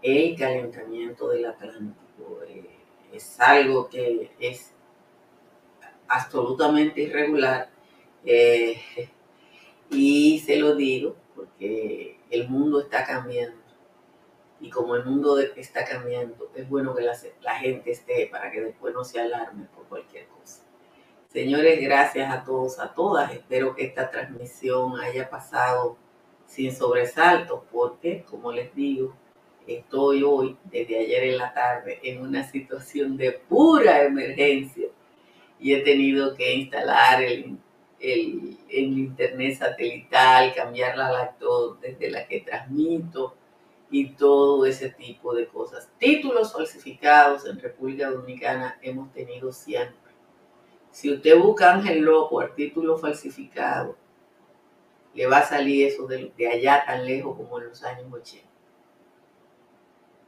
El 0.00 0.34
calentamiento 0.36 1.28
del 1.28 1.44
Atlántico 1.44 2.40
eh, 2.48 2.70
es 3.12 3.38
algo 3.38 3.88
que 3.90 4.30
es 4.38 4.72
absolutamente 6.08 7.02
irregular 7.02 7.68
eh, 8.24 8.80
y 9.90 10.38
se 10.38 10.56
lo 10.56 10.74
digo 10.74 11.16
porque 11.34 12.18
el 12.30 12.48
mundo 12.48 12.80
está 12.80 13.04
cambiando 13.04 13.63
y 14.64 14.70
como 14.70 14.96
el 14.96 15.04
mundo 15.04 15.38
está 15.38 15.84
cambiando, 15.84 16.50
es 16.54 16.66
bueno 16.70 16.94
que 16.94 17.02
la, 17.02 17.54
gente 17.56 17.90
esté 17.90 18.28
para 18.28 18.50
que 18.50 18.62
después 18.62 18.94
no 18.94 19.04
se 19.04 19.20
alarme 19.20 19.66
por 19.74 19.84
cualquier 19.88 20.26
cosa. 20.28 20.62
Señores, 21.28 21.82
gracias 21.82 22.32
a 22.32 22.44
todos, 22.44 22.78
a 22.78 22.94
todas. 22.94 23.30
Espero 23.30 23.74
que 23.74 23.84
esta 23.84 24.10
transmisión 24.10 24.98
haya 24.98 25.28
pasado 25.28 25.98
sin 26.46 26.74
sobresaltos, 26.74 27.60
porque, 27.70 28.22
como 28.22 28.52
les 28.52 28.74
digo, 28.74 29.14
estoy 29.66 30.22
hoy, 30.22 30.56
desde 30.64 30.98
ayer 30.98 31.24
en 31.24 31.36
la 31.36 31.52
tarde, 31.52 32.00
en 32.02 32.22
una 32.22 32.42
situación 32.50 33.18
de 33.18 33.32
pura 33.32 34.02
emergencia 34.02 34.88
y 35.60 35.74
he 35.74 35.82
tenido 35.82 36.34
que 36.34 36.54
instalar 36.54 37.22
el, 37.22 37.58
el, 38.00 38.56
el 38.70 38.98
internet 38.98 39.58
satelital, 39.58 40.54
cambiar 40.54 40.96
la 40.96 41.12
lacto 41.12 41.74
desde 41.74 42.10
la 42.10 42.26
que 42.26 42.40
transmito 42.40 43.34
y 43.94 44.08
todo 44.16 44.66
ese 44.66 44.90
tipo 44.90 45.32
de 45.36 45.46
cosas. 45.46 45.88
Títulos 45.98 46.52
falsificados 46.52 47.46
en 47.46 47.60
República 47.60 48.10
Dominicana 48.10 48.76
hemos 48.82 49.12
tenido 49.12 49.52
siempre. 49.52 50.12
Si 50.90 51.12
usted 51.12 51.38
busca 51.38 51.72
Ángel 51.72 52.00
Loco, 52.00 52.44
título 52.56 52.98
falsificado, 52.98 53.96
le 55.14 55.28
va 55.28 55.38
a 55.38 55.46
salir 55.46 55.86
eso 55.86 56.08
de, 56.08 56.32
allá 56.52 56.82
tan 56.84 57.06
lejos 57.06 57.36
como 57.36 57.60
en 57.60 57.68
los 57.68 57.84
años 57.84 58.12
80. 58.12 58.48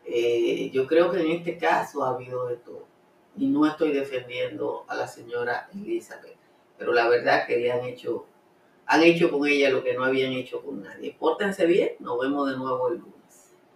Eh, 0.04 0.70
yo 0.72 0.86
creo 0.86 1.10
que 1.10 1.18
en 1.22 1.32
este 1.32 1.58
caso 1.58 2.04
ha 2.04 2.10
habido 2.10 2.46
de 2.46 2.58
todo. 2.58 2.86
Y 3.36 3.48
no 3.48 3.66
estoy 3.66 3.90
defendiendo 3.90 4.84
a 4.86 4.94
la 4.94 5.08
señora 5.08 5.68
Elizabeth, 5.74 6.38
pero 6.78 6.92
la 6.92 7.08
verdad 7.08 7.48
que 7.48 7.56
le 7.56 7.72
han 7.72 7.84
hecho, 7.84 8.26
han 8.86 9.02
hecho 9.02 9.28
con 9.28 9.44
ella 9.44 9.70
lo 9.70 9.82
que 9.82 9.94
no 9.94 10.04
habían 10.04 10.34
hecho 10.34 10.62
con 10.62 10.84
nadie. 10.84 11.16
Pórtense 11.18 11.66
bien, 11.66 11.96
nos 11.98 12.20
vemos 12.20 12.48
de 12.48 12.56
nuevo 12.56 12.90
el 12.90 12.98
lunes. 12.98 13.15